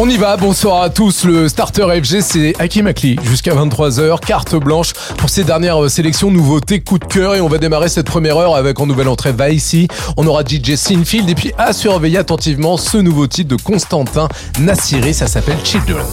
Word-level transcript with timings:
On 0.00 0.08
y 0.08 0.16
va, 0.16 0.36
bonsoir 0.36 0.82
à 0.82 0.90
tous. 0.90 1.24
Le 1.24 1.48
starter 1.48 1.82
FG, 1.82 2.20
c'est 2.20 2.54
Hakim 2.60 2.86
Akli. 2.86 3.16
Jusqu'à 3.24 3.52
23h, 3.52 4.20
carte 4.20 4.54
blanche 4.54 4.92
pour 5.16 5.28
ces 5.28 5.42
dernières 5.42 5.90
sélections, 5.90 6.30
nouveautés, 6.30 6.78
coup 6.78 7.00
de 7.00 7.04
cœur. 7.04 7.34
Et 7.34 7.40
on 7.40 7.48
va 7.48 7.58
démarrer 7.58 7.88
cette 7.88 8.06
première 8.06 8.36
heure 8.36 8.54
avec 8.54 8.78
en 8.78 8.86
nouvelle 8.86 9.08
entrée 9.08 9.32
Va 9.32 9.50
ici. 9.50 9.88
On 10.16 10.24
aura 10.28 10.44
DJ 10.44 10.76
Sinfield 10.76 11.28
et 11.28 11.34
puis 11.34 11.52
à 11.58 11.72
surveiller 11.72 12.18
attentivement 12.18 12.76
ce 12.76 12.98
nouveau 12.98 13.26
titre 13.26 13.56
de 13.56 13.60
Constantin 13.60 14.28
Nassiri. 14.60 15.12
Ça 15.12 15.26
s'appelle 15.26 15.58
Children. 15.64 16.06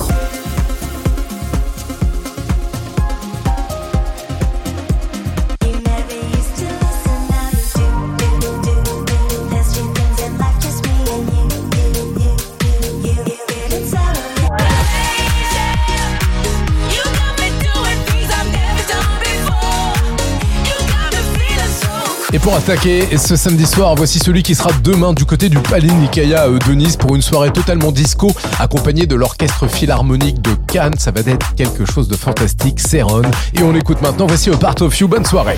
Pour 22.45 22.55
attaquer 22.55 23.17
ce 23.17 23.35
samedi 23.35 23.65
soir, 23.65 23.95
voici 23.95 24.19
celui 24.19 24.43
qui 24.43 24.53
sera 24.53 24.69
demain 24.83 25.13
du 25.13 25.25
côté 25.25 25.49
du 25.49 25.57
Palais 25.57 25.91
Nicaïa 25.91 26.47
de 26.47 26.73
Nice 26.73 26.95
pour 26.95 27.15
une 27.15 27.23
soirée 27.23 27.51
totalement 27.51 27.91
disco 27.91 28.31
accompagnée 28.59 29.07
de 29.07 29.15
l'orchestre 29.15 29.67
philharmonique 29.67 30.43
de 30.43 30.51
Cannes. 30.71 30.93
Ça 30.99 31.09
va 31.09 31.21
être 31.21 31.55
quelque 31.55 31.85
chose 31.85 32.07
de 32.07 32.15
fantastique, 32.15 32.79
Céron. 32.79 33.23
Et 33.55 33.63
on 33.63 33.73
écoute 33.73 33.99
maintenant, 34.03 34.27
voici 34.27 34.51
A 34.51 34.57
Part 34.57 34.79
of 34.81 34.95
You. 34.99 35.07
Bonne 35.07 35.25
soirée. 35.25 35.57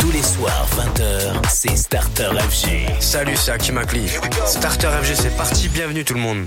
Tous 0.00 0.12
les 0.12 0.22
soirs, 0.22 0.66
20h, 0.74 1.46
c'est 1.50 1.76
Starter 1.76 2.30
FG. 2.38 2.68
Salut, 3.00 3.36
c'est 3.36 3.52
Hakim 3.52 3.76
Akli. 3.76 4.08
Starter 4.46 4.88
FG, 5.02 5.12
c'est 5.14 5.36
parti. 5.36 5.68
Bienvenue 5.68 6.04
tout 6.06 6.14
le 6.14 6.20
monde. 6.20 6.46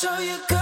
show 0.00 0.20
you 0.20 0.38
good. 0.46 0.57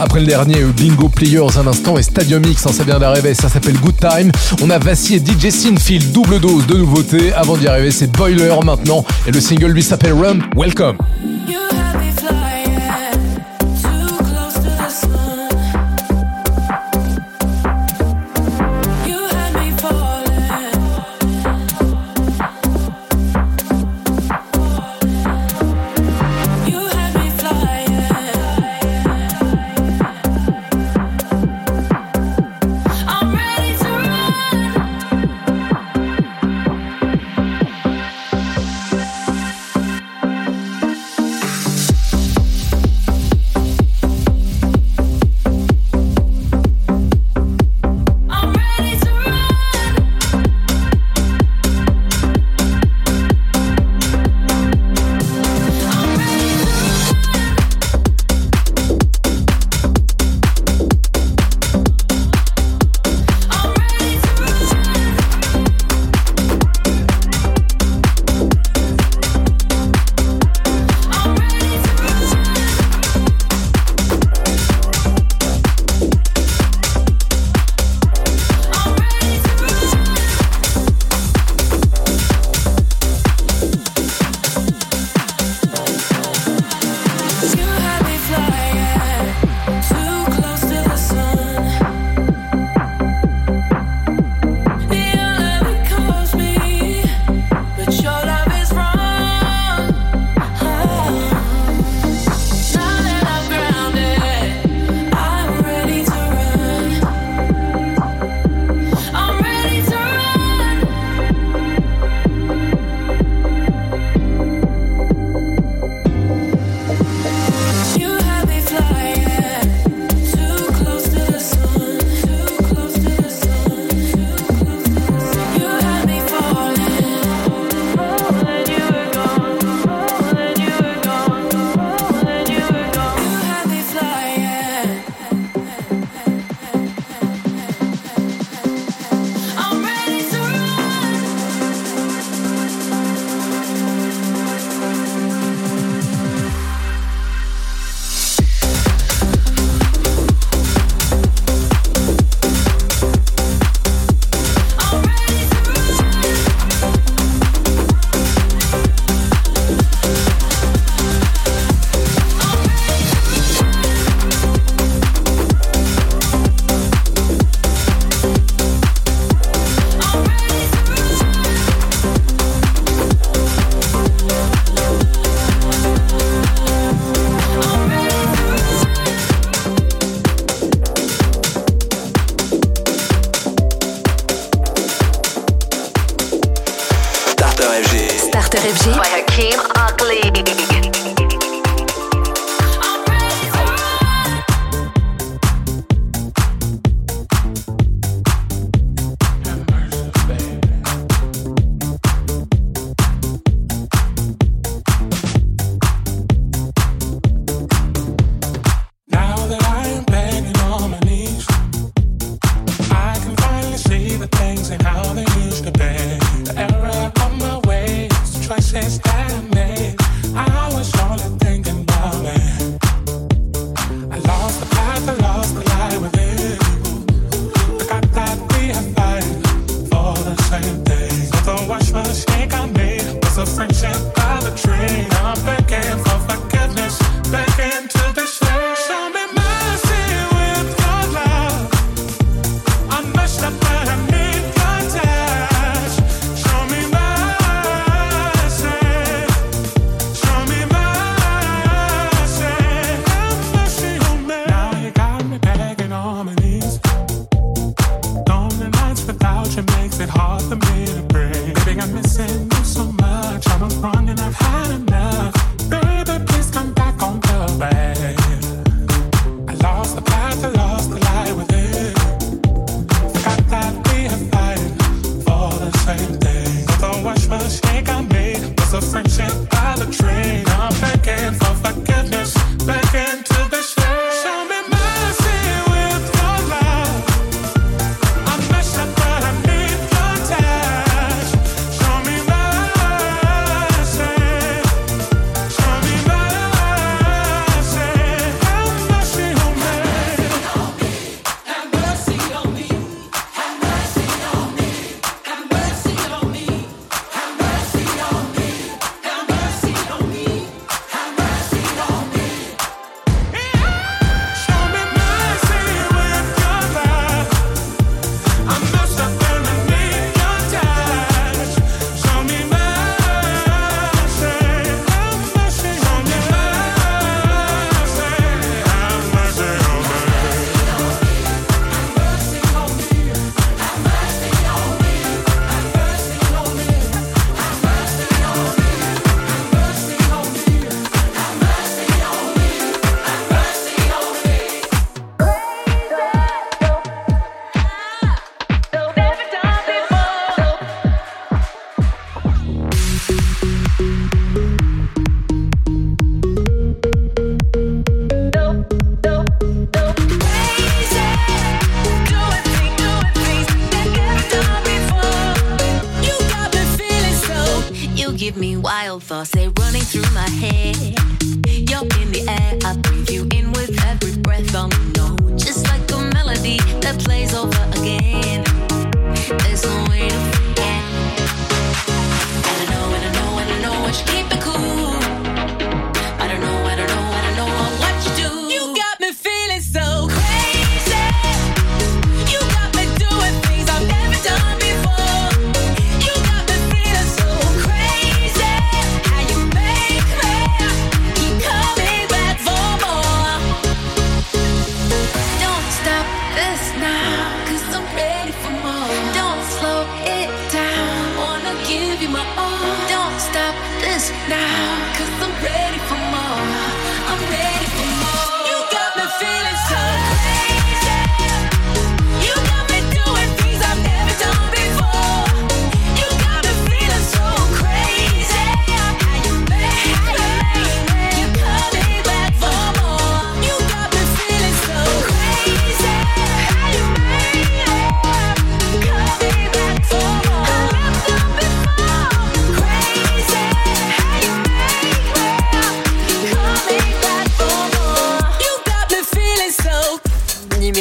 après 0.00 0.20
le 0.20 0.26
dernier 0.26 0.62
euh, 0.62 0.72
Bingo 0.72 1.08
Players 1.08 1.58
un 1.58 1.66
instant 1.66 1.98
et 1.98 2.02
Stadium 2.02 2.44
X, 2.44 2.66
hein, 2.66 2.72
ça 2.72 2.84
vient 2.84 2.98
d'arriver, 2.98 3.34
ça 3.34 3.48
s'appelle 3.48 3.78
Good 3.78 3.96
Time. 3.96 4.30
On 4.62 4.70
a 4.70 4.78
Vassi 4.78 5.16
et 5.16 5.18
DJ 5.18 5.50
Sinfield, 5.50 6.12
double 6.12 6.40
dose 6.40 6.66
de 6.66 6.76
nouveautés. 6.76 7.32
Avant 7.32 7.56
d'y 7.56 7.66
arriver, 7.66 7.90
c'est 7.90 8.10
Boiler 8.12 8.54
maintenant 8.64 9.04
et 9.26 9.30
le 9.30 9.40
single 9.40 9.72
lui 9.72 9.82
s'appelle 9.82 10.12
Rum. 10.12 10.42
Welcome. 10.56 10.96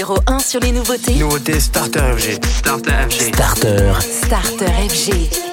numéro 0.07 0.23
1 0.27 0.39
sur 0.39 0.59
les 0.61 0.71
nouveautés. 0.71 1.15
Nouveautés 1.15 1.59
Starter 1.59 1.99
FG. 2.17 2.39
Starter 2.45 2.91
FG. 3.09 3.33
Starter. 3.33 3.93
Starter 4.01 4.71
FG. 4.89 5.46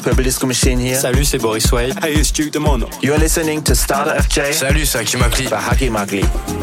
It's 0.00 0.08
Purple 0.08 0.24
Disco 0.24 0.46
Machine 0.46 0.78
here. 0.78 0.96
Salut, 0.96 1.26
c'est 1.26 1.36
Boris 1.38 1.70
Way. 1.70 1.92
Hey, 2.02 2.14
it's 2.14 2.32
Duke 2.32 2.50
Demono. 2.52 2.88
You're 3.02 3.18
listening 3.18 3.62
to 3.64 3.74
Starter 3.74 4.16
FJ. 4.16 4.54
Salut, 4.54 4.86
c'est 4.86 5.00
Hakim 5.00 5.20
Akli. 5.20 5.50
By 5.50 6.59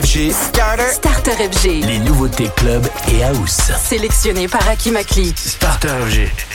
FG. 0.00 0.32
Starter. 0.32 0.90
Starter 0.90 1.30
FG. 1.52 1.86
Les 1.86 2.00
nouveautés 2.00 2.50
club 2.56 2.84
et 3.12 3.22
house. 3.22 3.70
Sélectionné 3.78 4.48
par 4.48 4.68
Aki 4.68 4.90
Makli. 4.90 5.32
Starter 5.36 5.88
FG. 6.08 6.53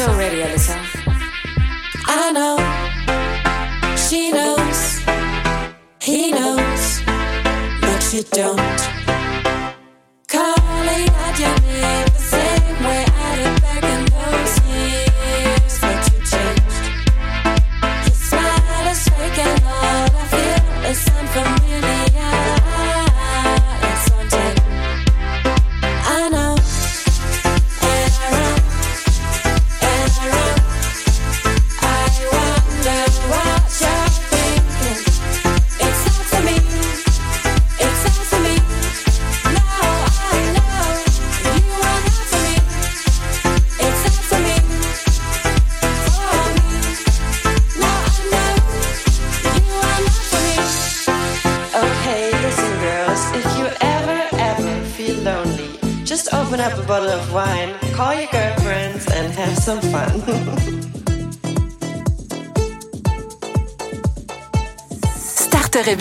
So 0.00 0.16
ready, 0.16 0.40
Alyssa. 0.40 0.79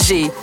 hoje. 0.10 0.39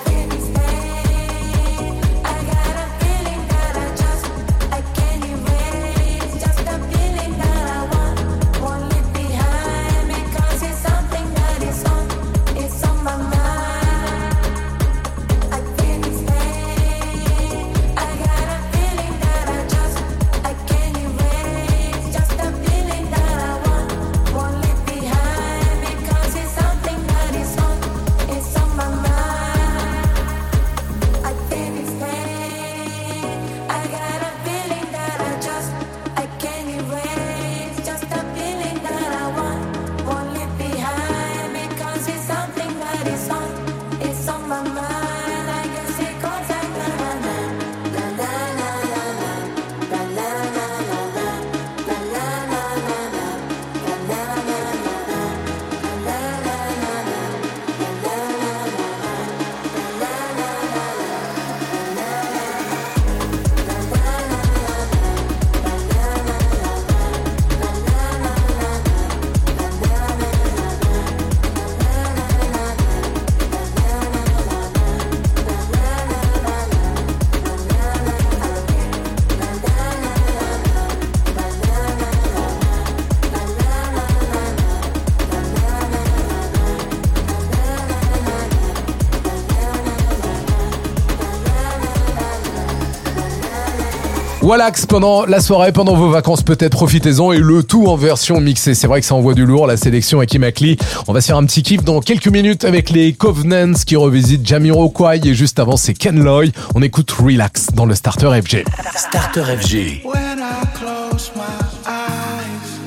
Wallax 94.46 94.86
pendant 94.86 95.26
la 95.26 95.40
soirée, 95.40 95.72
pendant 95.72 95.96
vos 95.96 96.08
vacances, 96.08 96.44
peut-être 96.44 96.70
profitez-en 96.70 97.32
et 97.32 97.38
le 97.38 97.64
tout 97.64 97.88
en 97.88 97.96
version 97.96 98.40
mixée. 98.40 98.76
C'est 98.76 98.86
vrai 98.86 99.00
que 99.00 99.06
ça 99.06 99.16
envoie 99.16 99.34
du 99.34 99.44
lourd, 99.44 99.66
la 99.66 99.76
sélection 99.76 100.18
avec 100.18 100.32
Imakli. 100.34 100.76
On 101.08 101.12
va 101.12 101.20
se 101.20 101.26
faire 101.26 101.36
un 101.36 101.44
petit 101.46 101.64
kiff 101.64 101.82
dans 101.82 101.98
quelques 101.98 102.28
minutes 102.28 102.64
avec 102.64 102.90
les 102.90 103.12
Covenants 103.12 103.72
qui 103.84 103.96
revisitent 103.96 104.46
Jamiroquai 104.46 105.18
et 105.24 105.34
juste 105.34 105.58
avant 105.58 105.76
c'est 105.76 105.94
Ken 105.94 106.22
Loy. 106.22 106.50
On 106.76 106.82
écoute 106.82 107.10
Relax 107.10 107.70
dans 107.74 107.86
le 107.86 107.96
Starter 107.96 108.40
FG. 108.40 108.62
Starter 108.94 109.42
FG. 109.42 110.02
When 110.04 110.38
I 110.38 110.64
close 110.78 111.32
my 111.34 111.42
eyes, 111.84 112.78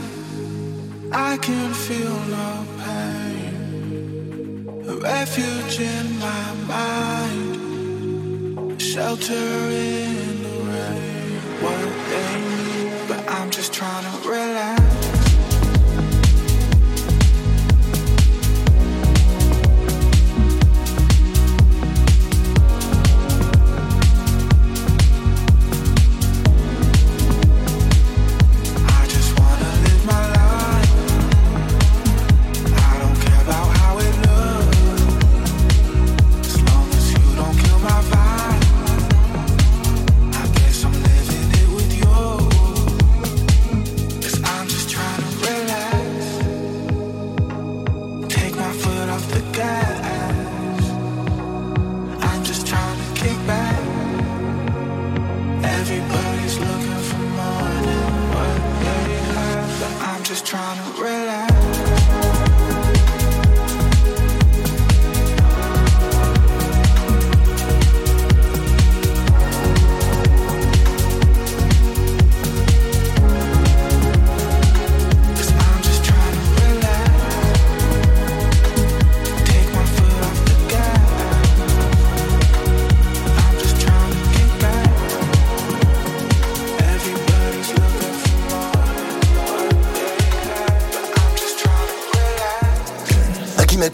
I 1.11 1.37
can 1.41 1.73
feel 1.73 2.13
no 2.29 2.63
pain. 2.77 4.63
Refuge 5.01 5.81
in 5.81 6.19
my 6.21 6.53
mind, 6.69 7.57
shelter 8.81 9.33
in 9.33 10.38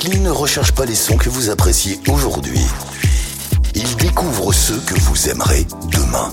Il 0.07 0.21
ne 0.21 0.29
recherche 0.29 0.71
pas 0.71 0.85
les 0.85 0.93
sons 0.93 1.17
que 1.17 1.29
vous 1.29 1.49
appréciez 1.49 1.99
aujourd'hui. 2.09 2.61
Il 3.73 3.95
découvre 3.95 4.53
ceux 4.53 4.79
que 4.81 4.93
vous 4.99 5.29
aimerez 5.29 5.65
demain. 5.91 6.31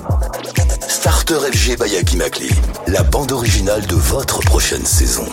Starter 0.86 1.38
FG 1.50 1.78
Bayaki 1.78 2.18
Makli, 2.18 2.50
la 2.86 3.02
bande 3.02 3.32
originale 3.32 3.86
de 3.86 3.94
votre 3.94 4.40
prochaine 4.40 4.84
saison. 4.84 5.24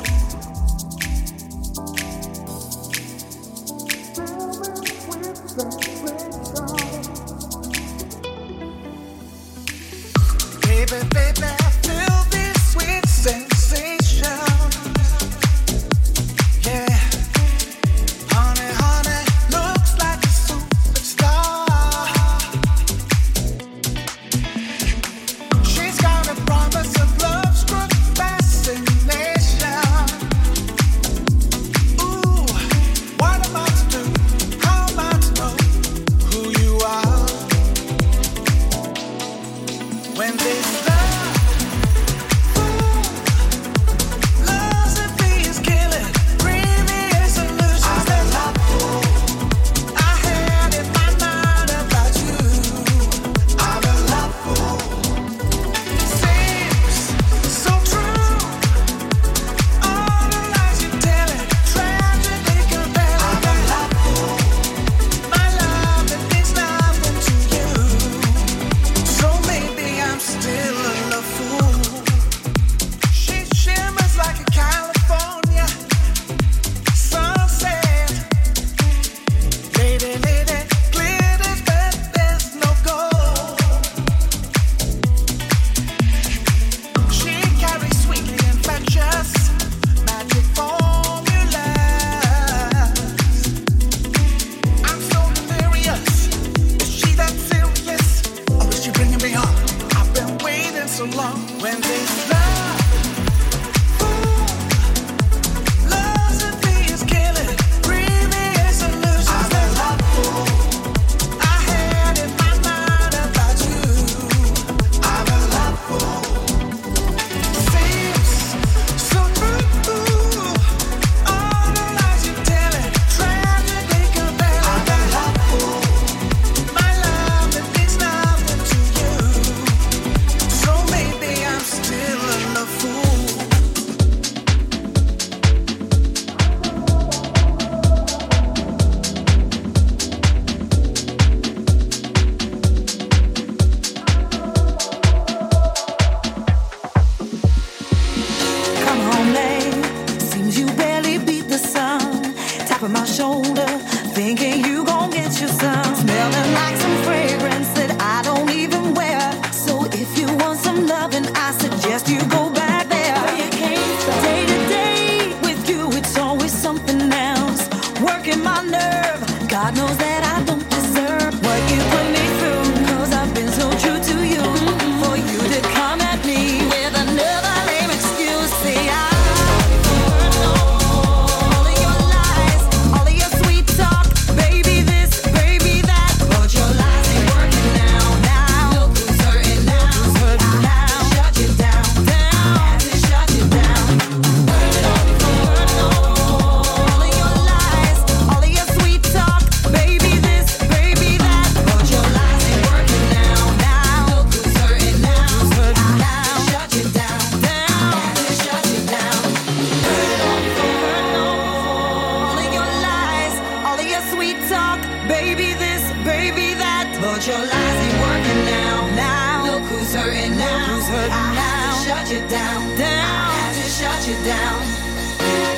down, 222.30 222.78
down. 222.78 223.32
Had 223.42 223.54
to 223.58 223.65
shut 223.78 224.00
you 224.08 224.18
down. 224.24 224.60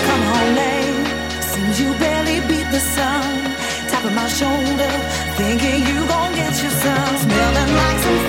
Come 0.05 0.23
home 0.31 0.55
late, 0.55 1.43
seems 1.43 1.79
you 1.79 1.93
barely 1.99 2.39
beat 2.47 2.67
the 2.71 2.79
sun. 2.79 3.23
Tapping 3.89 4.15
my 4.15 4.27
shoulder, 4.27 4.91
thinking 5.35 5.79
you 5.89 5.99
gon' 6.07 6.33
get 6.33 6.53
your 6.63 6.71
some. 6.83 7.15
Smelling 7.23 7.71
like 7.81 7.99
some 8.05 8.20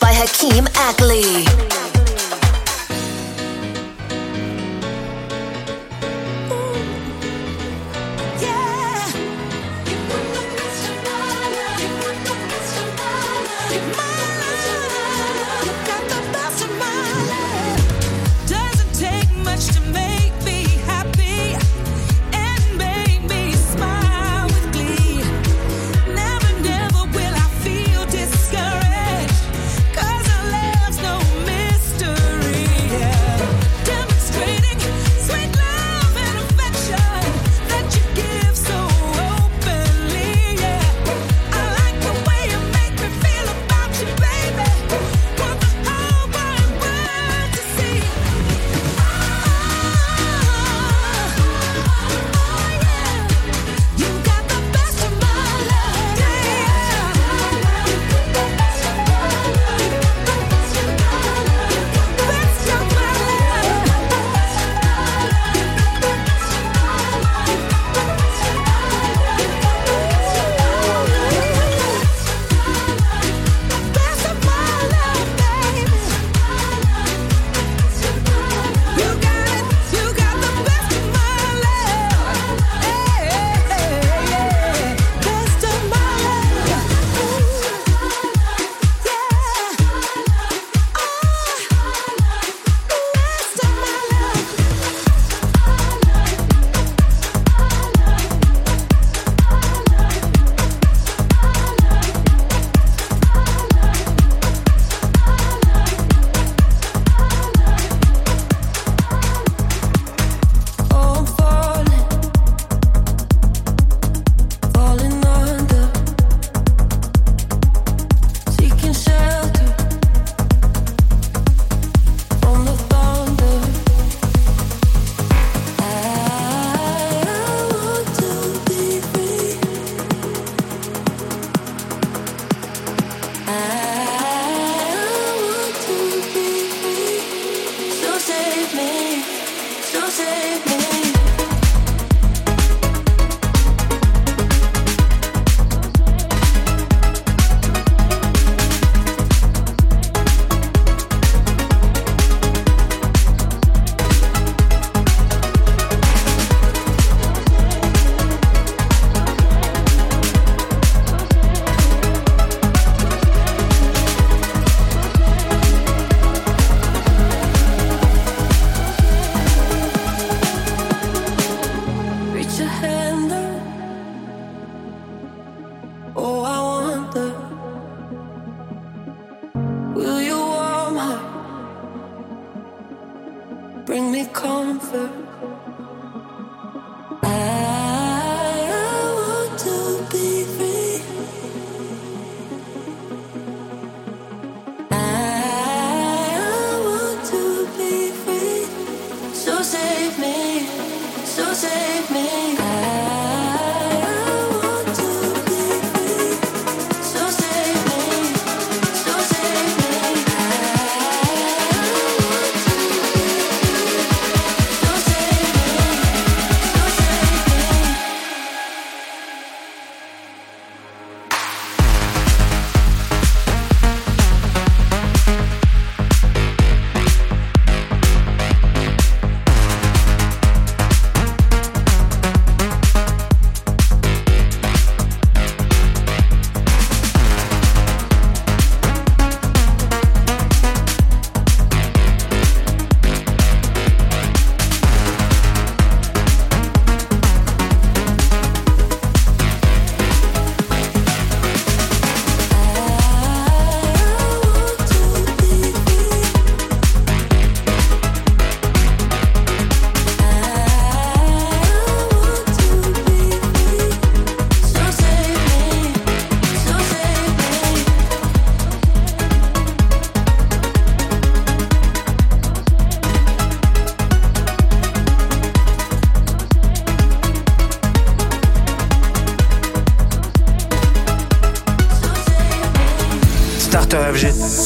By 0.00 0.14
Hakeem 0.14 0.66
Ackley. 0.74 1.73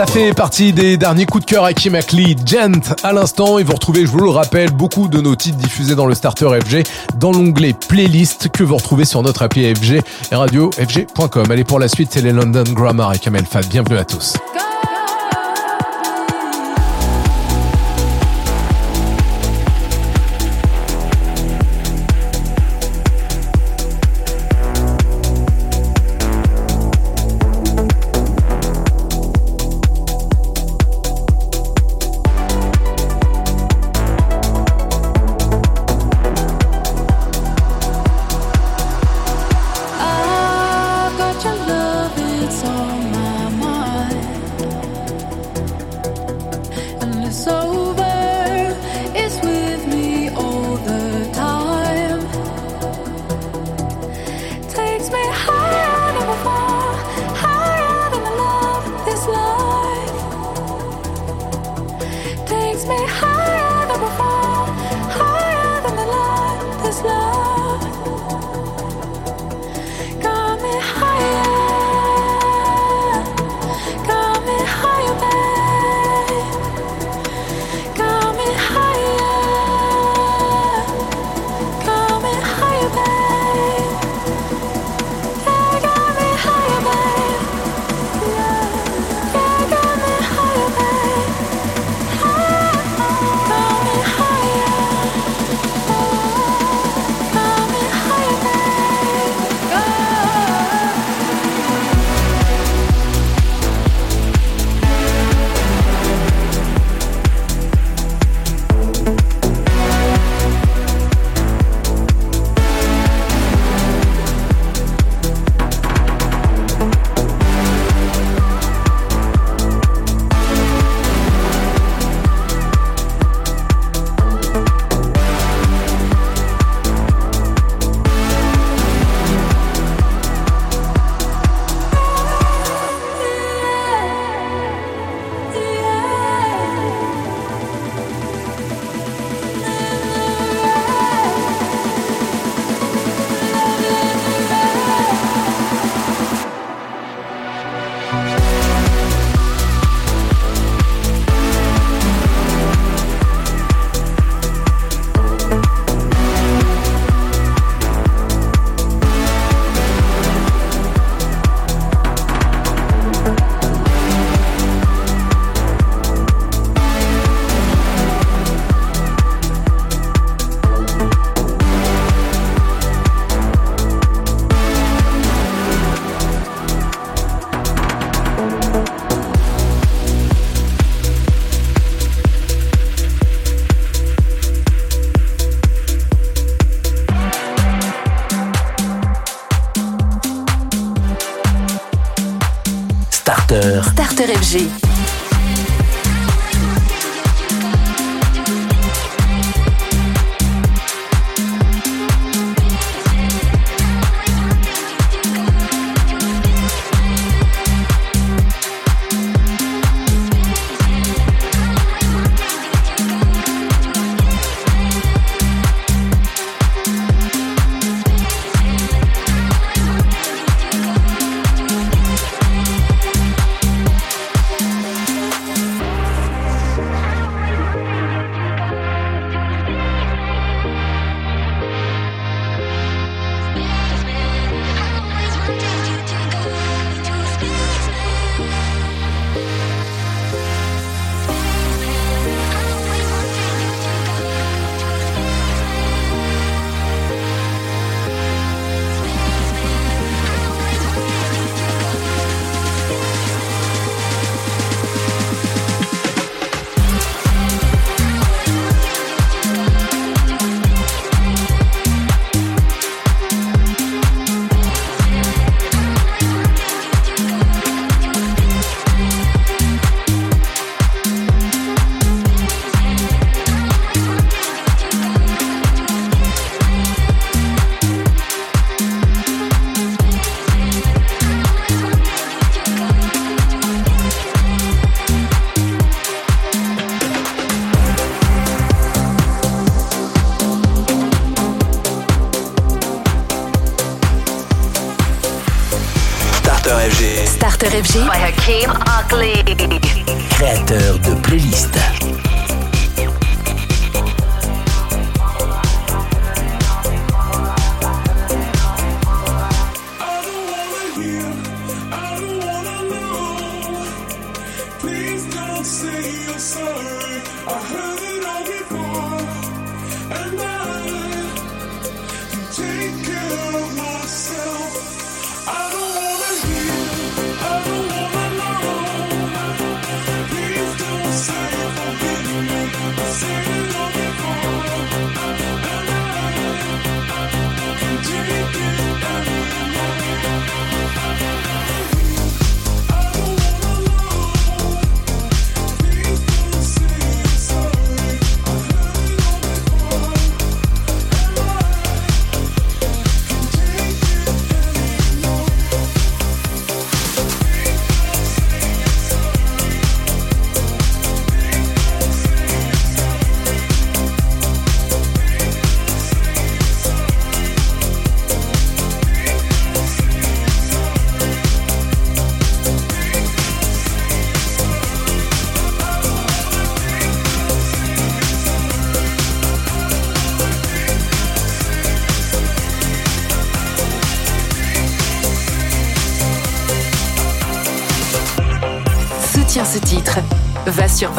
Ça 0.00 0.06
fait 0.06 0.32
partie 0.32 0.72
des 0.72 0.96
derniers 0.96 1.26
coups 1.26 1.44
de 1.44 1.50
cœur 1.50 1.62
à 1.62 1.74
Kim 1.74 1.94
Ackley, 1.94 2.34
Gent 2.46 2.94
à 3.02 3.12
l'instant 3.12 3.58
et 3.58 3.64
vous 3.64 3.74
retrouvez, 3.74 4.06
je 4.06 4.10
vous 4.10 4.20
le 4.20 4.30
rappelle, 4.30 4.70
beaucoup 4.70 5.08
de 5.08 5.20
nos 5.20 5.36
titres 5.36 5.58
diffusés 5.58 5.94
dans 5.94 6.06
le 6.06 6.14
starter 6.14 6.48
FG 6.64 6.84
dans 7.16 7.32
l'onglet 7.32 7.74
playlist 7.74 8.48
que 8.48 8.64
vous 8.64 8.76
retrouvez 8.76 9.04
sur 9.04 9.22
notre 9.22 9.42
appli 9.42 9.74
FG 9.74 10.00
et 10.32 10.34
radiofg.com. 10.34 11.50
Allez 11.50 11.64
pour 11.64 11.78
la 11.78 11.88
suite, 11.88 12.12
c'est 12.14 12.22
les 12.22 12.32
London 12.32 12.64
Grammar 12.72 13.12
et 13.12 13.18
Kamel 13.18 13.44
Fab. 13.44 13.66
Bienvenue 13.66 13.98
à 13.98 14.06
tous. 14.06 14.38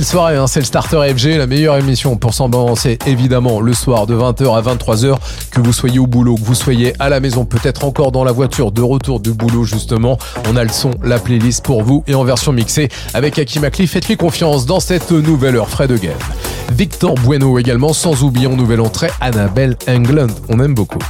belle 0.00 0.06
soirée, 0.06 0.36
hein. 0.36 0.46
c'est 0.46 0.60
le 0.60 0.64
Starter 0.64 1.12
FG, 1.14 1.36
la 1.36 1.46
meilleure 1.46 1.76
émission 1.76 2.16
pour 2.16 2.32
s'embalancer 2.32 2.98
évidemment 3.04 3.60
le 3.60 3.74
soir 3.74 4.06
de 4.06 4.16
20h 4.16 4.56
à 4.56 4.62
23h, 4.62 5.16
que 5.50 5.60
vous 5.60 5.74
soyez 5.74 5.98
au 5.98 6.06
boulot, 6.06 6.36
que 6.36 6.40
vous 6.40 6.54
soyez 6.54 6.94
à 6.98 7.10
la 7.10 7.20
maison, 7.20 7.44
peut-être 7.44 7.84
encore 7.84 8.10
dans 8.10 8.24
la 8.24 8.32
voiture 8.32 8.72
de 8.72 8.80
retour 8.80 9.20
du 9.20 9.32
boulot 9.32 9.64
justement, 9.64 10.16
on 10.48 10.56
a 10.56 10.64
le 10.64 10.70
son, 10.70 10.92
la 11.02 11.18
playlist 11.18 11.62
pour 11.62 11.82
vous 11.82 12.02
et 12.06 12.14
en 12.14 12.24
version 12.24 12.50
mixée 12.50 12.88
avec 13.12 13.38
Aki 13.38 13.60
Makli, 13.60 13.86
faites-lui 13.86 14.16
confiance 14.16 14.64
dans 14.64 14.80
cette 14.80 15.10
nouvelle 15.10 15.56
heure 15.56 15.68
frais 15.68 15.86
de 15.86 15.98
guerre. 15.98 16.16
Victor 16.72 17.14
Bueno 17.16 17.58
également, 17.58 17.92
sans 17.92 18.22
oublier 18.22 18.46
en 18.46 18.56
nouvelle 18.56 18.80
entrée 18.80 19.10
Annabelle 19.20 19.76
England, 19.86 20.28
on 20.48 20.60
aime 20.60 20.74
beaucoup. 20.74 21.00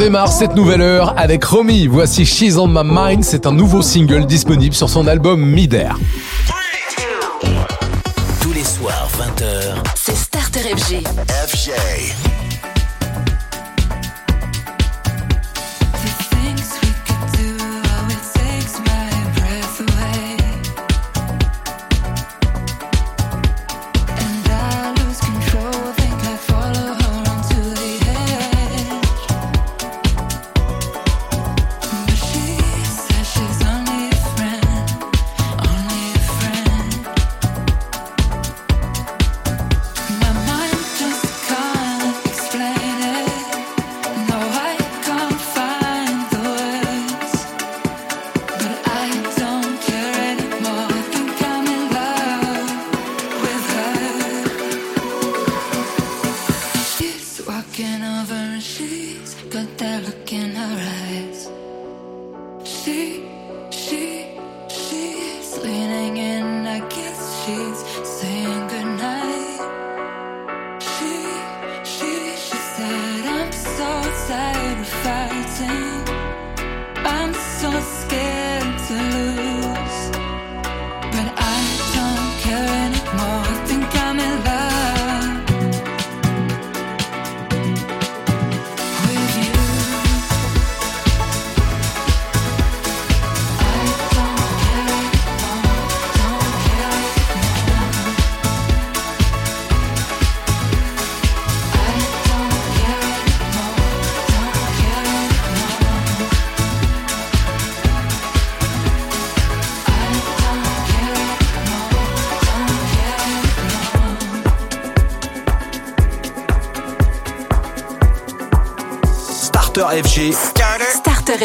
On 0.00 0.02
démarre 0.02 0.32
cette 0.32 0.56
nouvelle 0.56 0.80
heure 0.80 1.12
avec 1.18 1.44
Romy. 1.44 1.86
Voici 1.86 2.24
She's 2.24 2.56
on 2.56 2.68
My 2.68 2.80
Mind. 2.82 3.22
C'est 3.22 3.44
un 3.44 3.52
nouveau 3.52 3.82
single 3.82 4.24
disponible 4.24 4.74
sur 4.74 4.88
son 4.88 5.06
album 5.06 5.44
Midair. 5.44 5.98
Tous 8.40 8.52
les 8.54 8.64
soirs, 8.64 9.10
20h. 9.18 9.74
C'est 9.96 10.16
Starter 10.16 10.60
FG. 10.60 11.04
FG. 11.28 11.72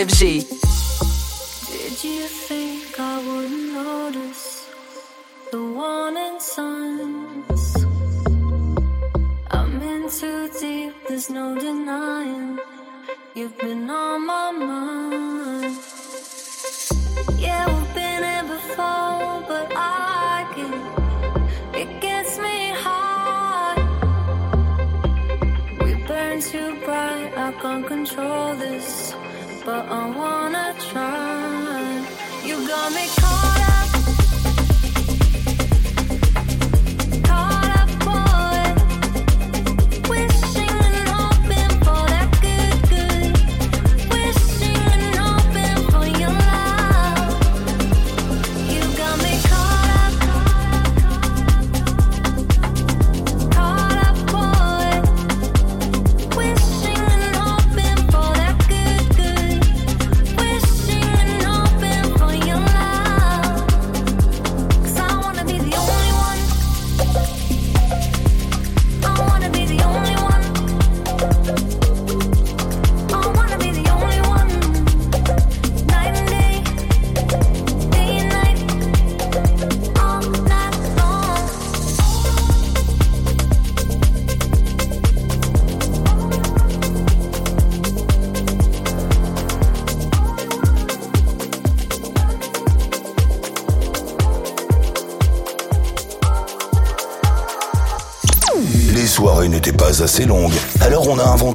FG. 0.08 0.55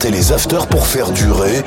inventer 0.01 0.11
les 0.17 0.33
afters 0.33 0.67
pour 0.67 0.87
faire 0.87 1.11
durer 1.11 1.60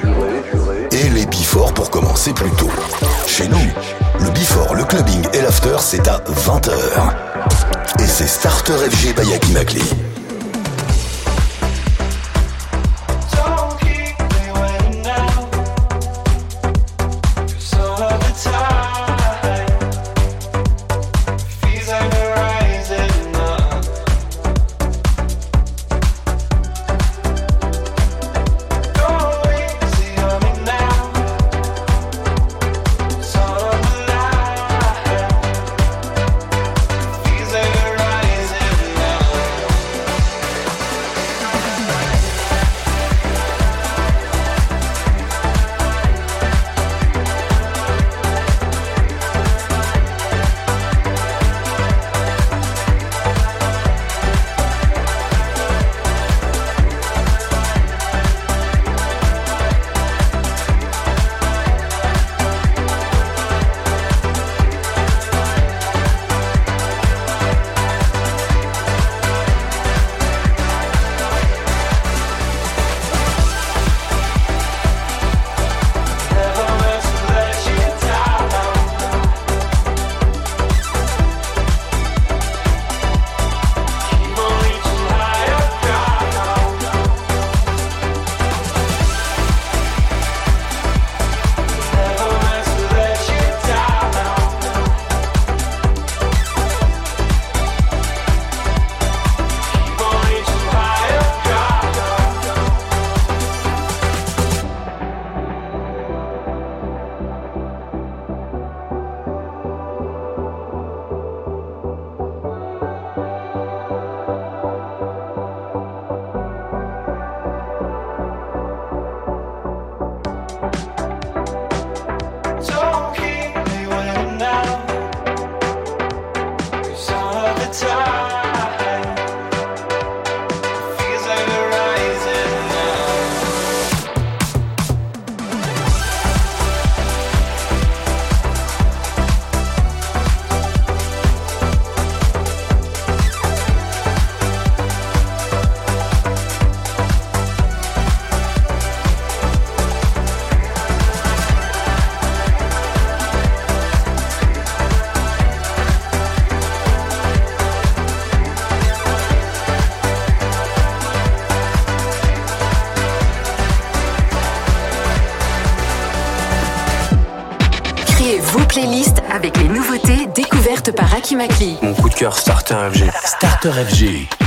avec 169.32 169.58
les 169.58 169.70
nouveautés 169.70 170.28
découvertes 170.36 170.92
par 170.92 171.12
Aki 171.16 171.36
Makli. 171.36 171.78
Mon 171.82 171.96
coup 171.96 172.10
de 172.10 172.14
cœur 172.14 172.38
Starter 172.38 172.76
FG. 172.92 173.10
Starter 173.26 173.72
FG. 173.72 174.43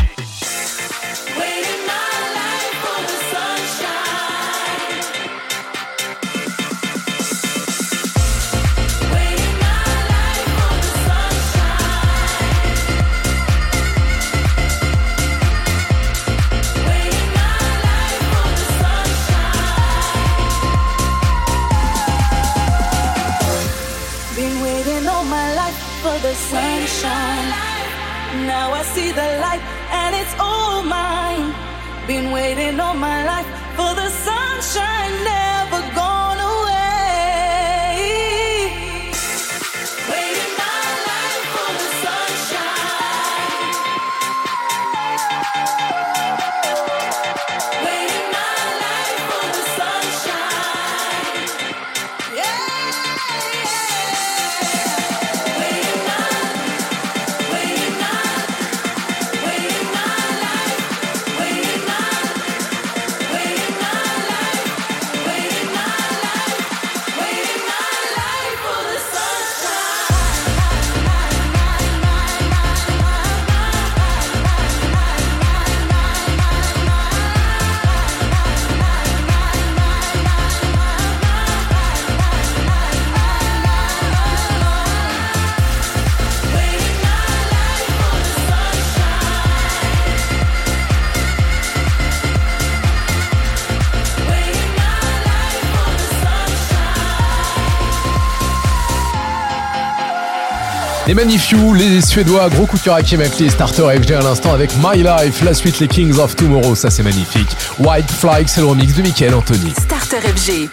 Les 101.16 101.24
Magnifiou, 101.24 101.72
les 101.72 102.02
Suédois, 102.02 102.50
gros 102.50 102.66
coup 102.66 102.76
de 102.76 102.82
cœur 102.82 102.96
à 102.96 103.02
Kim 103.02 103.22
Akli, 103.22 103.48
starter 103.48 103.84
FG 104.02 104.12
à 104.12 104.20
l'instant 104.20 104.52
avec 104.52 104.70
My 104.76 105.02
Life, 105.02 105.42
la 105.42 105.54
suite 105.54 105.80
les 105.80 105.88
Kings 105.88 106.18
of 106.18 106.36
Tomorrow, 106.36 106.74
ça 106.74 106.90
c'est 106.90 107.02
magnifique. 107.02 107.56
White 107.78 108.10
Flag, 108.10 108.46
c'est 108.46 108.60
le 108.60 108.66
remix 108.66 108.94
de 108.94 109.00
Michael 109.00 109.34
Anthony. 109.34 109.72
Starter 109.78 110.18
FG. 110.20 110.68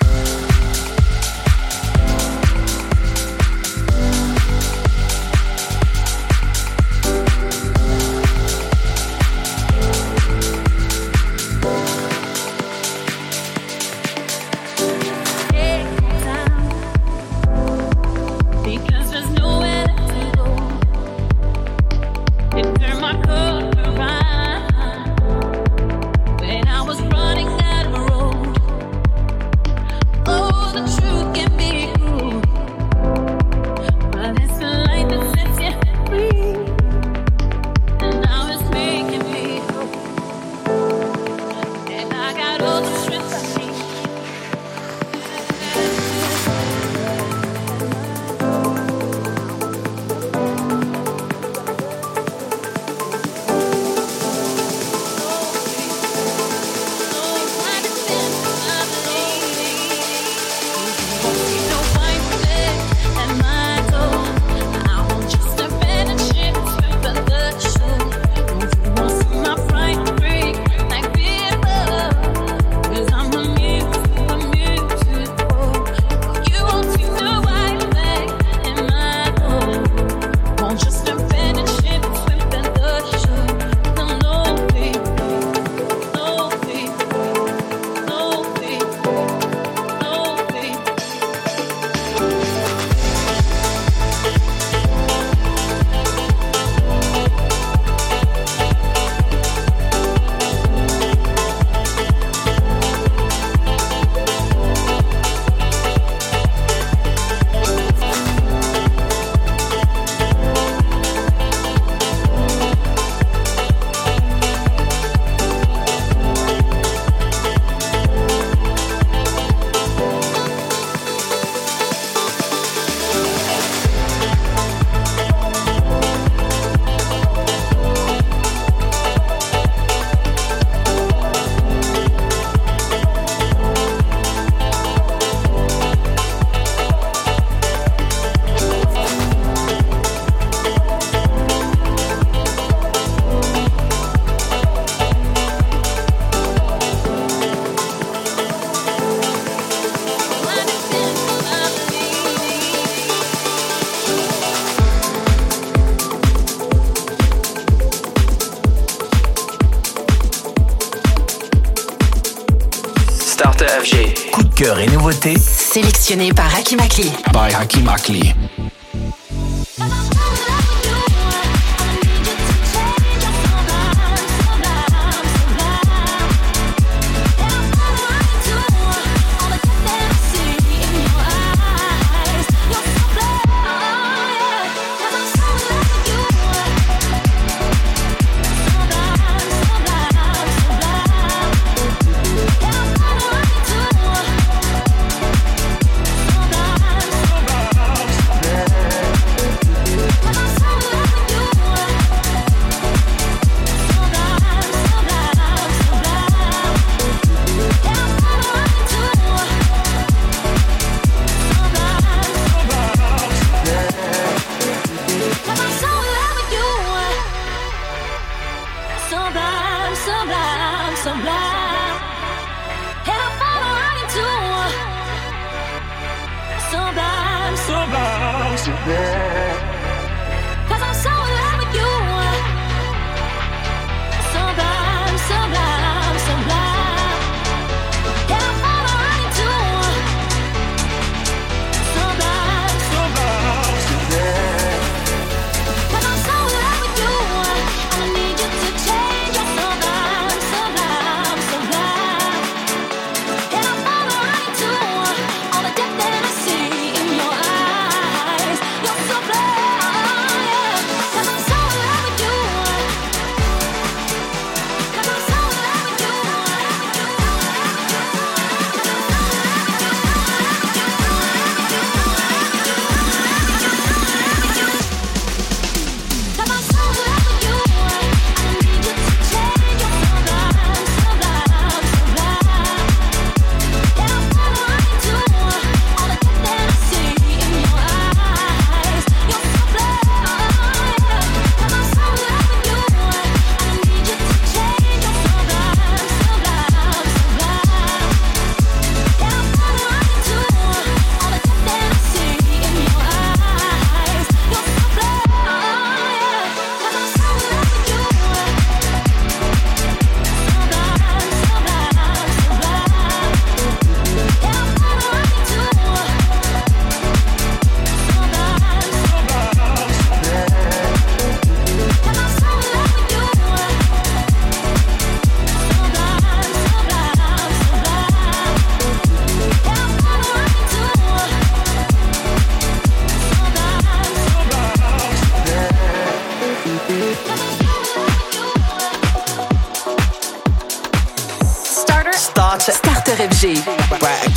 Nouveautés 165.13 165.37
Sélectionné 165.39 166.31
par 166.33 166.53
Aki 166.55 166.75
Makli. 166.75 167.11
by 167.33 167.53
Hakim 167.53 167.87
Akli. 167.87 168.33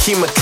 Team 0.06 0.22
of 0.22 0.35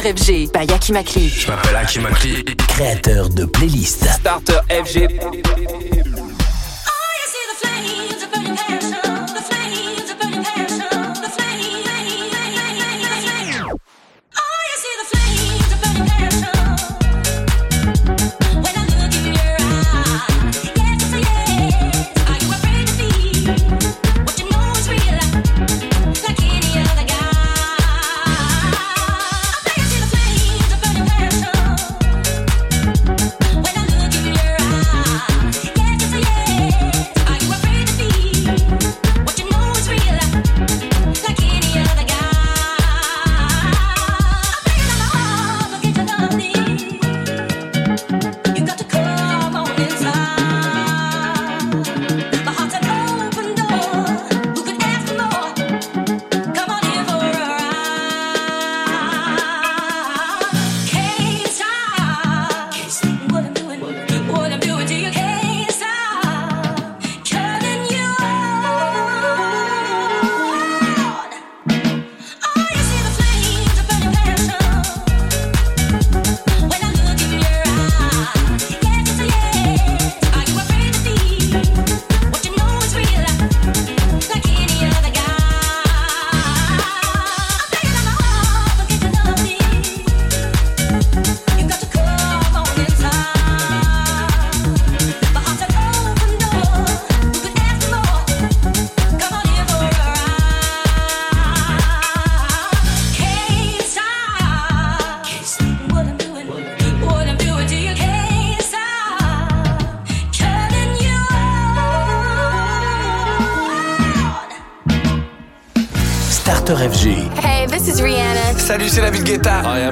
Starter 0.00 0.16
FG 0.16 0.50
by 0.50 0.72
Akimakli. 0.72 1.28
Je 1.28 1.46
m'appelle 1.46 1.76
Akimakli, 1.76 2.42
créateur 2.68 3.28
de 3.28 3.44
playlists. 3.44 4.08
Starter 4.08 4.62
FG 4.70 5.08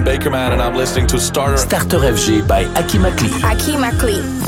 Bakerman 0.09 0.53
and 0.53 0.63
I'm 0.63 0.75
listening 0.75 1.07
to 1.09 1.21
Starter 1.21 1.59
Starter 1.59 1.99
FG 1.99 2.49
by 2.49 2.65
Aki 2.81 2.97
Makli. 2.97 3.29
Aki 3.45 3.73
Makli. 3.77 4.48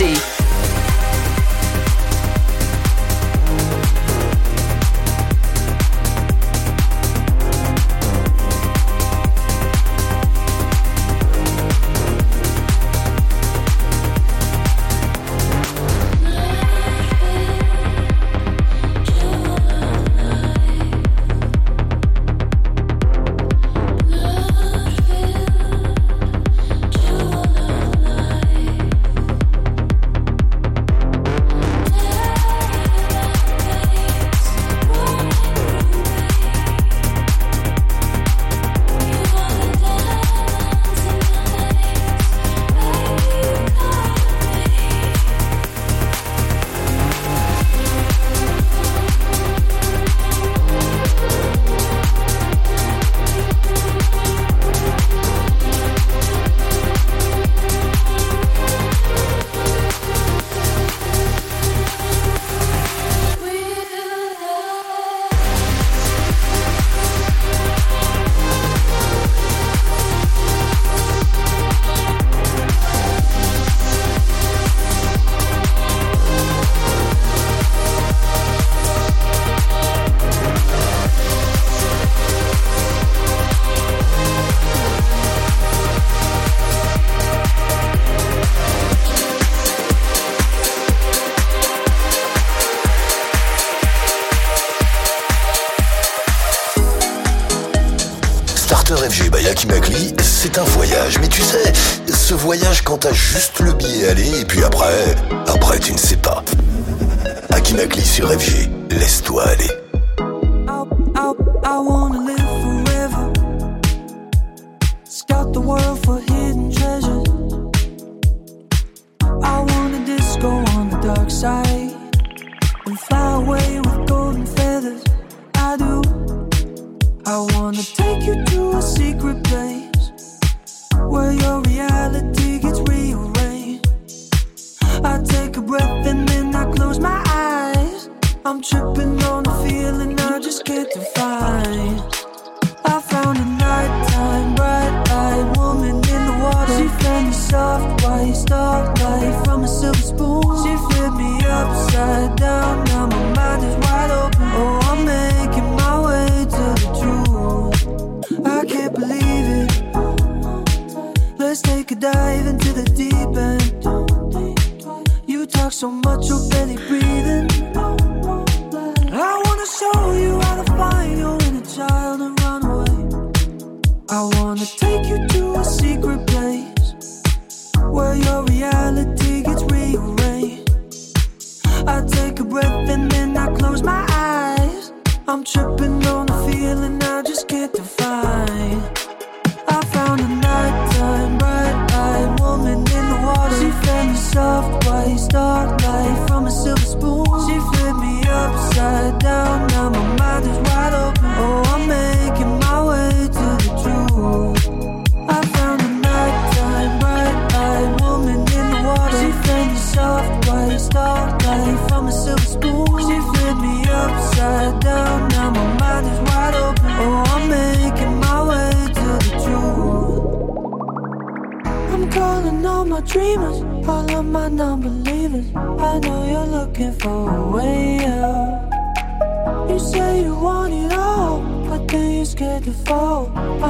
Energy. 0.00 0.37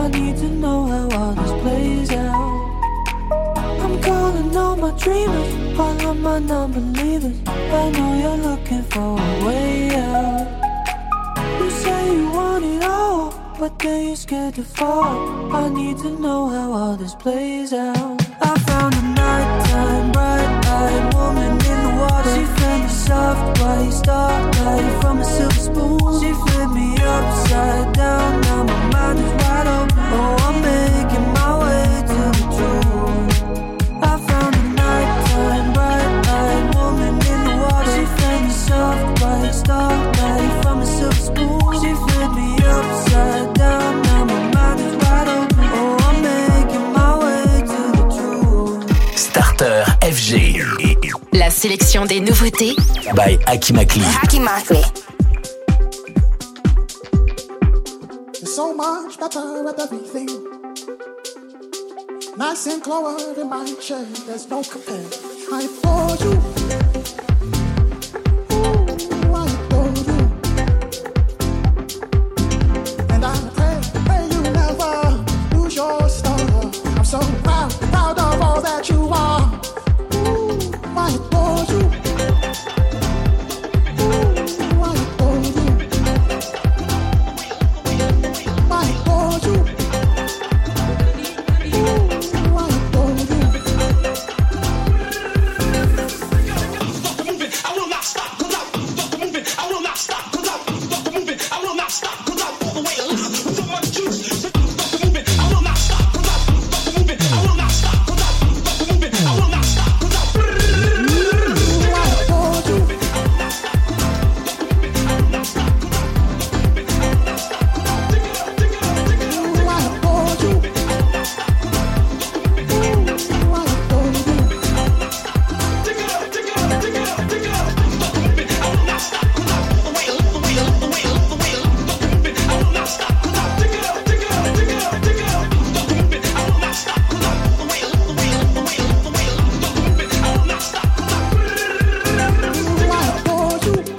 I 0.09 0.10
need 0.10 0.39
to 0.39 0.48
know 0.48 0.86
how 0.86 1.18
all 1.20 1.35
this 1.35 1.52
plays 1.60 2.10
out. 2.12 2.35
I'm 3.85 4.01
calling 4.01 4.56
all 4.56 4.74
my 4.74 4.90
dreamers, 4.93 5.78
all 5.78 6.01
of 6.10 6.16
my 6.16 6.39
non-believers. 6.39 7.36
I 7.47 7.90
know 7.90 8.10
you're 8.18 8.39
looking 8.48 8.85
for 8.85 9.20
a 9.20 9.44
way 9.44 9.90
out. 9.97 10.48
You 11.60 11.70
say 11.70 12.16
you 12.16 12.30
want 12.30 12.64
it 12.64 12.85
all, 12.85 13.35
but 13.60 13.78
then 13.80 14.06
you're 14.06 14.16
scared 14.16 14.55
to 14.55 14.62
fall. 14.62 15.55
I 15.55 15.68
need 15.68 15.98
to 15.98 16.18
know 16.18 16.48
how 16.48 16.72
all 16.72 16.97
this 16.97 17.14
plays 17.14 17.74
out. 17.74 18.22
I 18.40 18.59
found 18.60 18.94
a 18.94 19.02
nighttime, 19.02 20.12
bright-eyed 20.12 21.12
woman 21.12 21.52
in 21.52 21.78
the 21.85 21.93
water. 22.01 22.35
She 22.35 22.44
fed 22.59 22.80
me 22.80 22.89
soft 22.89 23.60
white 23.60 23.90
starlight 23.90 25.02
from 25.02 25.18
a 25.18 25.24
silver 25.24 25.60
spoon. 25.68 25.98
She 26.18 26.32
flipped 26.32 26.72
me 26.72 26.97
upside 26.97 27.93
down. 27.93 28.40
Now 28.40 28.62
my 28.64 28.90
mind 28.90 29.18
is 29.18 29.44
wide 29.44 29.66
open. 29.66 29.88
Soft 38.69 39.20
white 39.23 39.53
starlight 39.53 40.62
from 40.62 40.81
a 40.81 40.86
silver 40.86 41.23
spoon. 41.28 41.59
She 41.81 41.90
flipped 42.05 42.35
me 42.40 42.49
upside 42.77 43.55
down. 43.55 44.03
Now 44.03 44.24
my 44.31 44.40
mind 44.55 44.81
is 44.86 44.95
wide 45.03 45.28
open. 45.36 45.66
Oh, 45.78 46.07
I'm 46.09 46.16
making 46.28 46.86
my 46.99 47.12
way 47.23 47.45
to 47.73 47.81
the 47.99 48.05
truth. 48.16 49.19
Starter 49.27 49.85
FG. 50.03 50.28
La 51.32 51.51
sélection 51.51 52.05
des 52.05 52.20
nouveautés 52.20 52.74
By 53.15 53.39
Akimakli. 53.47 54.03
Hakim 54.20 54.47
Akli. 54.47 54.82
It's 58.40 58.55
so 58.55 58.74
much 58.74 59.19
better 59.19 59.62
with 59.65 59.78
everything. 59.81 60.28
Nice 62.36 62.66
and 62.66 62.82
clover 62.82 63.40
in 63.40 63.49
my 63.49 63.65
chair, 63.81 64.05
there's 64.27 64.49
no 64.49 64.62
compare. 64.62 65.09
I 65.53 65.62
adore 65.65 66.16
you. 66.24 66.57